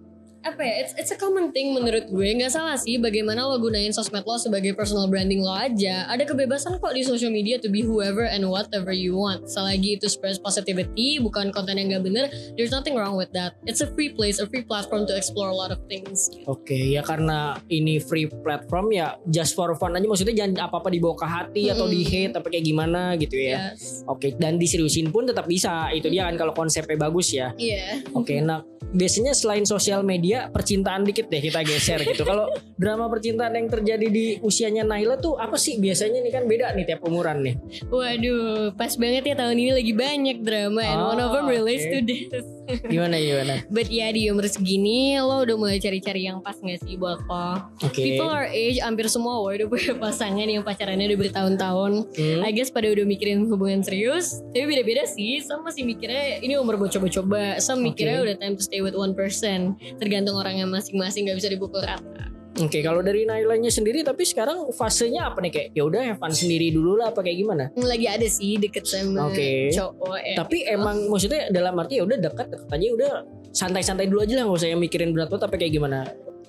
apa 0.49 0.61
ya 0.65 0.73
it's, 0.85 0.93
it's 0.97 1.11
a 1.13 1.17
common 1.19 1.53
thing 1.53 1.71
menurut 1.77 2.09
gue. 2.09 2.29
Nggak 2.35 2.53
salah 2.53 2.77
sih 2.77 2.97
bagaimana 2.97 3.45
lo 3.45 3.61
gunain 3.61 3.93
sosmed 3.93 4.25
lo 4.25 4.35
sebagai 4.41 4.73
personal 4.73 5.05
branding 5.05 5.45
lo 5.45 5.53
aja. 5.53 6.09
Ada 6.09 6.25
kebebasan 6.25 6.81
kok 6.81 6.93
di 6.93 7.05
social 7.05 7.29
media 7.29 7.61
to 7.61 7.69
be 7.69 7.85
whoever 7.85 8.25
and 8.25 8.45
whatever 8.47 8.89
you 8.89 9.17
want. 9.17 9.45
Selagi 9.45 10.01
itu 10.01 10.09
spreads 10.09 10.41
positivity 10.41 11.21
bukan 11.21 11.53
konten 11.53 11.77
yang 11.77 11.93
nggak 11.93 12.03
bener 12.05 12.25
there's 12.55 12.73
nothing 12.73 12.97
wrong 12.97 13.19
with 13.19 13.29
that. 13.35 13.57
It's 13.69 13.83
a 13.83 13.89
free 13.93 14.13
place 14.13 14.39
a 14.39 14.47
free 14.47 14.63
platform 14.63 15.05
to 15.09 15.13
explore 15.13 15.51
a 15.51 15.57
lot 15.57 15.69
of 15.69 15.83
things. 15.91 16.31
Oke, 16.47 16.75
ya 16.75 17.03
karena 17.03 17.59
ini 17.69 17.99
free 17.99 18.29
platform 18.29 18.93
ya 18.95 19.19
just 19.29 19.53
for 19.53 19.73
fun 19.75 19.97
aja. 19.97 20.07
Maksudnya 20.07 20.35
jangan 20.35 20.69
apa-apa 20.71 20.89
dibawa 20.89 21.15
ke 21.17 21.27
hati 21.27 21.63
atau 21.69 21.85
di 21.85 22.01
hate 22.07 22.33
apa 22.39 22.47
kayak 22.47 22.65
gimana 22.65 23.13
gitu 23.19 23.35
ya. 23.35 23.75
yes. 23.75 24.07
Oke, 24.07 24.33
dan 24.39 24.55
diseriusin 24.55 25.11
pun 25.11 25.27
tetap 25.27 25.45
bisa. 25.45 25.91
Itu 25.91 26.07
dia 26.07 26.25
kan 26.29 26.39
kalau 26.39 26.53
konsepnya 26.55 26.95
bagus 26.95 27.35
ya. 27.35 27.51
iya. 27.59 28.01
Oke, 28.15 28.39
nah 28.39 28.63
biasanya 28.93 29.35
selain 29.35 29.67
sosial 29.67 30.01
media 30.01 30.38
percintaan 30.47 31.03
dikit 31.03 31.27
deh 31.27 31.41
kita 31.41 31.59
geser 31.61 31.99
gitu. 32.01 32.23
Kalau 32.23 32.47
drama 32.73 33.05
percintaan 33.07 33.51
yang 33.51 33.67
terjadi 33.67 34.07
di 34.07 34.25
usianya 34.39 34.81
Naila 34.81 35.15
tuh 35.15 35.35
apa 35.35 35.55
sih 35.55 35.75
biasanya 35.77 36.19
nih 36.19 36.31
kan 36.31 36.43
beda 36.45 36.71
nih 36.71 36.85
tiap 36.85 37.03
umuran 37.03 37.43
nih. 37.43 37.55
waduh 37.89 38.71
pas 38.73 38.95
banget 38.95 39.23
ya 39.25 39.35
tahun 39.35 39.55
ini 39.55 39.71
lagi 39.73 39.93
banyak 39.93 40.37
drama 40.39 40.81
and 40.81 41.01
one 41.01 41.19
of 41.19 41.29
them 41.29 41.45
Ah, 41.45 41.51
relates 41.51 41.83
oke. 41.83 41.91
to 41.91 41.99
this 42.01 42.45
Gimana 42.85 43.17
gimana? 43.17 43.65
But 43.67 43.89
ya 43.89 44.07
di 44.09 44.29
umur 44.29 44.45
segini 44.45 45.17
lo 45.17 45.41
udah 45.41 45.57
mulai 45.57 45.77
cari-cari 45.77 46.23
yang 46.23 46.37
pas 46.37 46.53
gak 46.53 46.79
sih 46.79 46.95
buat 46.95 47.17
lo 47.19 47.65
Oke. 47.81 47.97
People 47.97 48.29
our 48.29 48.45
age 48.45 48.77
hampir 48.77 49.09
semua 49.09 49.41
udah 49.41 49.65
punya 49.65 49.97
pasangan 49.97 50.45
yang 50.45 50.61
pacarannya 50.61 51.09
udah 51.09 51.19
bertahun-tahun 51.19 51.91
Hmm. 52.11 52.41
I 52.41 52.51
guess 52.51 52.69
pada 52.69 52.85
udah 52.87 53.01
mikirin 53.03 53.41
hubungan 53.43 53.81
serius 53.81 54.43
Tapi 54.47 54.65
beda-beda 54.65 55.01
sih 55.05 55.41
Some 55.41 55.63
masih 55.63 55.81
mikirnya 55.81 56.37
ini 56.39 56.55
umur 56.55 56.77
buat 56.77 56.91
coba-coba 56.91 57.57
Some 57.57 57.81
mikirnya 57.81 58.19
Oke. 58.19 58.25
udah 58.27 58.35
time 58.37 58.53
to 58.53 58.61
stay 58.61 58.79
with 58.79 58.93
one 58.93 59.13
person 59.13 59.73
Tergantung 59.97 60.18
orangnya 60.27 60.67
masing-masing 60.67 61.29
gak 61.29 61.37
bisa 61.39 61.49
dipukul 61.51 61.79
rata 61.79 62.29
Oke, 62.59 62.83
kalau 62.83 62.99
dari 62.99 63.23
Nailanya 63.23 63.71
sendiri 63.71 64.03
tapi 64.03 64.27
sekarang 64.27 64.75
fasenya 64.75 65.31
apa 65.31 65.39
nih 65.39 65.51
kayak 65.53 65.67
ya 65.71 65.83
udah 65.87 66.19
fun 66.19 66.33
sendiri 66.35 66.75
dulu 66.75 66.99
lah 66.99 67.15
apa 67.15 67.23
kayak 67.23 67.37
gimana? 67.39 67.63
Lagi 67.79 68.07
ada 68.09 68.27
sih 68.27 68.59
deket 68.59 68.83
sama 68.83 69.31
Oke. 69.31 69.71
cowok 69.71 70.17
ya 70.19 70.35
Tapi 70.43 70.57
emang 70.67 71.07
maksudnya 71.07 71.47
dalam 71.55 71.79
arti 71.79 72.01
ya 72.01 72.03
udah 72.03 72.19
dekat 72.19 72.51
dekat 72.51 72.67
aja 72.67 72.87
udah 72.99 73.11
santai-santai 73.55 74.11
dulu 74.11 74.27
aja 74.27 74.33
lah 74.35 74.43
nggak 74.49 74.59
usah 74.59 74.69
yang 74.75 74.81
mikirin 74.81 75.15
berat 75.15 75.31
banget 75.31 75.47
apa 75.47 75.55
kayak 75.55 75.71
gimana. 75.71 75.99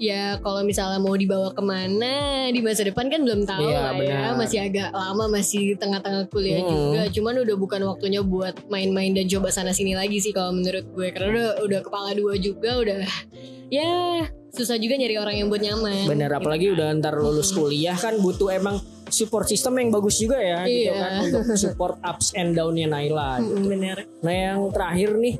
Ya 0.00 0.40
kalau 0.40 0.64
misalnya 0.64 0.96
mau 0.96 1.12
dibawa 1.12 1.52
ke 1.52 1.60
mana 1.60 2.12
di 2.48 2.58
masa 2.58 2.82
depan 2.82 3.06
kan 3.06 3.20
belum 3.20 3.44
tahu 3.44 3.60
Iya, 3.62 3.76
lah 3.78 3.92
ya 3.92 4.00
benar. 4.00 4.32
Masih 4.34 4.58
agak 4.58 4.88
lama 4.90 5.24
masih 5.28 5.76
tengah-tengah 5.76 6.24
kuliah 6.26 6.58
Hmm. 6.58 6.72
juga 6.72 7.02
Cuman 7.10 7.34
udah 7.38 7.52
bukan 7.54 7.80
waktunya 7.84 8.20
buat 8.20 8.64
main-main 8.66 9.12
dan 9.12 9.28
coba 9.28 9.52
sana 9.52 9.70
sini 9.70 9.92
lagi 9.92 10.16
sih 10.18 10.32
kalau 10.32 10.50
menurut 10.50 10.88
gue 10.88 11.08
Karena 11.10 11.28
udah, 11.30 11.48
udah 11.60 11.80
kepala 11.82 12.10
dua 12.12 12.34
juga 12.34 12.80
udah 12.80 13.04
Ya 13.68 13.92
susah 14.50 14.74
juga 14.74 14.96
nyari 14.96 15.14
orang 15.14 15.36
yang 15.36 15.46
buat 15.46 15.60
nyaman 15.60 16.08
Bener 16.08 16.26
Gitu 16.26 16.38
apalagi 16.38 16.66
kan. 16.66 16.74
udah 16.74 16.86
ntar 16.96 17.14
lulus 17.14 17.52
kuliah 17.52 17.94
kan 17.94 18.16
butuh 18.16 18.50
emang 18.50 18.80
support 19.06 19.44
system 19.44 19.76
yang 19.76 19.90
bagus 19.90 20.16
juga 20.16 20.38
ya 20.38 20.64
gitu 20.64 20.86
Iya. 20.86 20.96
kan 20.96 21.12
untuk 21.28 21.44
support 21.56 22.00
ups 22.00 22.32
and 22.32 22.54
downnya 22.54 22.88
Naila. 22.88 23.36
Mm-mm, 23.38 23.68
Bener 23.68 24.08
Nah 24.18 24.32
yang 24.32 24.64
terakhir 24.70 25.12
nih 25.14 25.36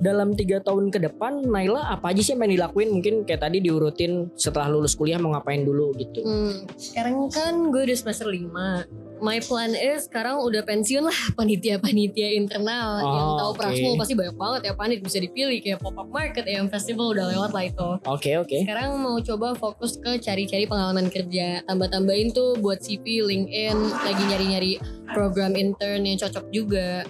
dalam 0.00 0.32
tiga 0.32 0.62
tahun 0.62 0.88
ke 0.88 0.98
depan 1.02 1.44
Naila 1.44 1.92
apa 1.92 2.14
aja 2.14 2.20
sih 2.22 2.32
yang 2.32 2.40
pengen 2.40 2.56
dilakuin 2.56 2.88
mungkin 2.92 3.14
kayak 3.28 3.44
tadi 3.44 3.58
diurutin 3.60 4.32
setelah 4.38 4.72
lulus 4.72 4.96
kuliah 4.96 5.20
mau 5.20 5.34
ngapain 5.36 5.66
dulu 5.66 5.92
gitu. 6.00 6.24
Hmm, 6.24 6.64
sekarang 6.78 7.28
kan 7.28 7.68
gue 7.68 7.82
udah 7.84 7.98
semester 7.98 8.28
5 8.30 9.12
My 9.22 9.38
plan 9.38 9.70
is 9.70 10.10
sekarang 10.10 10.42
udah 10.42 10.66
pensiun 10.66 11.06
lah 11.06 11.14
panitia-panitia 11.38 12.34
internal 12.34 12.98
yang 12.98 13.28
Oh, 13.30 13.38
tahu 13.38 13.50
oke. 13.54 13.58
Prasmul 13.62 13.94
pasti 13.94 14.18
banyak 14.18 14.34
banget 14.34 14.60
ya 14.66 14.72
panit 14.74 14.98
bisa 14.98 15.22
dipilih 15.22 15.62
kayak 15.62 15.78
pop 15.78 15.94
up 15.94 16.10
market 16.10 16.42
ya 16.42 16.58
festival 16.66 17.14
udah 17.14 17.30
lewat 17.30 17.54
lah 17.54 17.64
itu. 17.70 17.88
Oke 18.10 18.34
oke. 18.34 18.66
Sekarang 18.66 18.98
mau 18.98 19.14
coba 19.22 19.54
fokus 19.54 19.94
ke 19.94 20.18
cari-cari 20.18 20.66
pengalaman 20.66 21.06
kerja, 21.06 21.62
tambah-tambahin 21.70 22.34
tuh 22.34 22.58
buat 22.58 22.82
CV, 22.82 23.22
LinkedIn, 23.22 23.78
lagi 24.02 24.22
nyari-nyari 24.26 24.72
program 25.14 25.54
intern 25.54 26.02
yang 26.02 26.18
cocok 26.18 26.50
juga. 26.50 27.06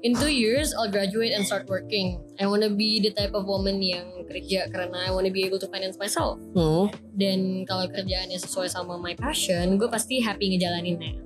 In 0.00 0.16
two 0.16 0.32
years, 0.32 0.72
I'll 0.72 0.88
graduate 0.88 1.36
and 1.36 1.44
start 1.44 1.68
working. 1.68 2.24
I 2.40 2.48
wanna 2.48 2.72
be 2.72 3.04
the 3.04 3.12
type 3.12 3.36
of 3.36 3.44
woman 3.44 3.84
yang 3.84 4.24
kerja 4.24 4.72
karena 4.72 4.96
I 5.04 5.12
wanna 5.12 5.28
be 5.28 5.44
able 5.44 5.60
to 5.60 5.68
finance 5.68 6.00
myself 6.00 6.40
Hmm. 6.56 6.88
dan 7.12 7.68
kalau 7.68 7.84
kerjaannya 7.90 8.40
sesuai 8.40 8.70
sama 8.70 8.96
my 8.96 9.12
passion 9.12 9.76
gue 9.76 9.90
pasti 9.90 10.22
happy 10.22 10.54
ngejalaninnya 10.54 11.18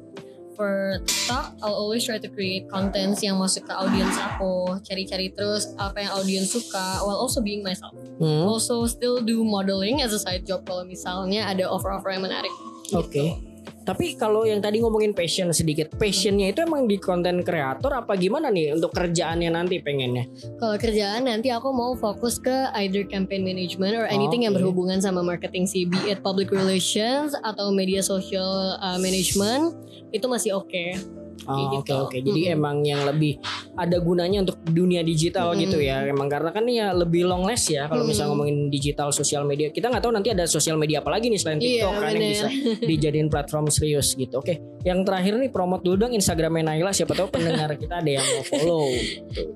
for 0.57 0.99
TikTok 1.05 1.61
I'll 1.61 1.77
always 1.77 2.03
try 2.03 2.17
to 2.17 2.27
create 2.33 2.67
contents 2.67 3.21
yang 3.21 3.37
masuk 3.37 3.69
ke 3.69 3.75
audience 3.77 4.17
aku 4.17 4.81
cari-cari 4.83 5.31
terus 5.31 5.71
apa 5.77 6.01
yang 6.01 6.13
audience 6.17 6.51
suka 6.51 7.05
while 7.05 7.21
also 7.21 7.45
being 7.45 7.61
myself 7.61 7.93
Hmm. 8.19 8.49
also 8.49 8.89
still 8.89 9.21
do 9.21 9.45
modeling 9.45 10.01
as 10.01 10.11
a 10.11 10.19
side 10.19 10.43
job 10.43 10.65
kalau 10.65 10.83
misalnya 10.83 11.45
ada 11.47 11.69
offer-offer 11.69 12.09
yang 12.11 12.25
menarik 12.25 12.51
Oke. 12.91 13.13
gitu. 13.13 13.54
Tapi 13.85 14.17
kalau 14.17 14.49
yang 14.49 14.65
tadi 14.65 14.81
ngomongin 14.81 15.13
passion 15.13 15.53
sedikit, 15.53 15.93
passionnya 16.01 16.51
itu 16.57 16.65
emang 16.65 16.89
di 16.89 16.97
konten 16.97 17.45
kreator 17.45 17.93
apa 17.93 18.17
gimana 18.17 18.49
nih 18.49 18.73
untuk 18.73 18.97
kerjaannya 18.97 19.53
nanti 19.53 19.85
pengennya? 19.85 20.25
Kalau 20.57 20.81
kerjaan 20.81 21.29
nanti 21.29 21.53
aku 21.53 21.69
mau 21.69 21.93
fokus 21.93 22.41
ke 22.41 22.73
either 22.81 23.05
campaign 23.05 23.45
management 23.45 23.93
or 23.93 24.09
anything 24.09 24.49
yang 24.49 24.57
Oke. 24.57 24.65
berhubungan 24.65 25.05
sama 25.05 25.21
marketing 25.21 25.69
sih, 25.69 25.85
be 25.85 26.01
it 26.09 26.25
public 26.25 26.49
relations 26.49 27.37
atau 27.45 27.69
media 27.69 28.01
social 28.01 28.81
uh, 28.81 28.97
management 28.97 29.77
itu 30.17 30.25
masih 30.25 30.57
oke. 30.57 30.97
Oh, 31.45 31.53
oke 31.53 31.83
gitu. 31.83 31.95
oke. 31.99 32.17
Jadi 32.23 32.41
Mm-mm. 32.49 32.57
emang 32.57 32.77
yang 32.83 33.03
lebih 33.05 33.37
ada 33.75 33.97
gunanya 33.99 34.47
untuk 34.47 34.57
dunia 34.65 35.03
digital 35.03 35.53
Mm-mm. 35.53 35.63
gitu 35.67 35.79
ya. 35.83 36.07
Emang 36.07 36.31
karena 36.31 36.51
kan 36.51 36.65
ya 36.65 36.95
lebih 36.95 37.27
long 37.27 37.45
last 37.45 37.69
ya 37.69 37.87
kalau 37.87 38.03
misalnya 38.03 38.23
Mm. 38.25 38.33
ngomongin 38.35 38.57
digital 38.73 39.09
sosial 39.13 39.45
media. 39.45 39.69
Kita 39.69 39.93
nggak 39.93 40.01
tahu 40.01 40.13
nanti 40.15 40.33
ada 40.33 40.49
sosial 40.49 40.81
media 40.81 41.05
apa 41.05 41.13
lagi 41.13 41.29
nih 41.29 41.41
selain 41.41 41.59
Iya, 41.61 41.69
TikTok 41.85 41.93
kan 41.95 42.13
yang 42.15 42.31
bisa 42.33 42.49
dijadiin 42.81 43.29
platform 43.29 43.65
serius 43.69 44.15
gitu. 44.15 44.41
Oke. 44.41 44.63
Yang 44.85 45.01
terakhir 45.05 45.33
nih 45.41 45.51
promote 45.51 45.81
dulu 45.81 45.97
dong 45.99 46.13
Instagramnya 46.13 46.73
Naila 46.73 46.93
siapa 46.93 47.13
tahu 47.13 47.29
pendengar 47.29 47.73
kita 47.77 48.01
ada 48.01 48.11
yang 48.11 48.25
mau 48.25 48.45
follow. 48.45 48.87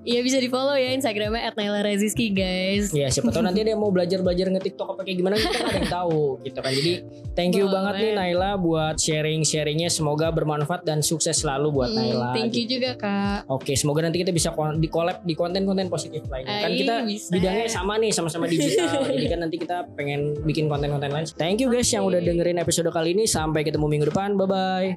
Iya 0.02 0.20
bisa 0.24 0.40
di 0.40 0.48
follow 0.48 0.76
ya 0.76 0.92
Instagramnya 0.92 1.52
@naila_raziski 1.52 2.32
guys. 2.32 2.92
Ya 2.92 3.08
siapa 3.08 3.28
tahu 3.28 3.44
nanti 3.44 3.60
ada 3.60 3.76
yang 3.76 3.80
mau 3.80 3.92
belajar-belajar 3.92 4.48
nge-TikTok 4.48 4.88
apa 4.96 5.00
kayak 5.04 5.16
gimana 5.16 5.34
kita 5.36 5.52
nggak 5.52 5.68
ada 5.68 5.78
yang 5.78 5.92
tahu 5.92 6.20
gitu 6.42 6.58
kan. 6.58 6.72
Jadi 6.72 6.92
thank 7.32 7.52
you 7.54 7.68
Boleh. 7.68 7.74
banget 7.76 7.94
nih 8.00 8.12
Naila 8.16 8.50
buat 8.56 8.96
sharing-sharingnya 8.96 9.88
semoga 9.88 10.32
bermanfaat 10.32 10.82
dan 10.84 11.04
sukses 11.04 11.44
selalu 11.44 11.67
buat 11.70 11.88
Hmm, 11.88 11.98
Naila. 11.98 12.30
thank 12.32 12.54
you 12.54 12.64
juga 12.64 12.94
kak. 12.94 13.46
Oke, 13.46 13.72
semoga 13.74 14.00
nanti 14.00 14.18
kita 14.18 14.30
bisa 14.30 14.50
di 14.74 14.88
collab 14.88 15.22
di 15.22 15.32
konten-konten 15.32 15.86
positif 15.86 16.24
lainnya. 16.26 16.64
Kan 16.64 16.72
kita 16.72 16.94
bisa. 17.04 17.30
bidangnya 17.30 17.66
sama 17.66 17.94
nih, 17.96 18.10
sama-sama 18.10 18.44
digital. 18.44 19.04
Jadi 19.08 19.26
kan 19.26 19.38
nanti 19.40 19.56
kita 19.56 19.76
pengen 19.94 20.36
bikin 20.42 20.66
konten-konten 20.66 21.08
lain. 21.08 21.26
Thank 21.34 21.60
you 21.60 21.68
guys 21.68 21.88
yang 21.88 22.04
udah 22.04 22.18
dengerin 22.18 22.56
episode 22.56 22.88
kali 22.88 23.12
ini. 23.12 23.24
Sampai 23.24 23.62
ketemu 23.62 23.86
minggu 23.86 24.08
depan. 24.08 24.34
Bye 24.34 24.48
bye. 24.48 24.90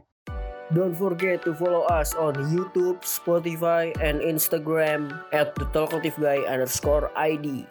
Don't 0.72 0.96
forget 0.96 1.44
to 1.44 1.52
follow 1.52 1.84
us 1.92 2.16
on 2.16 2.32
YouTube, 2.48 3.04
Spotify, 3.04 3.92
and 4.00 4.24
Instagram 4.24 5.12
at 5.36 5.52
the 5.60 5.68
Talkative 5.76 6.16
Guy 6.16 6.48
underscore 6.48 7.12
ID. 7.12 7.68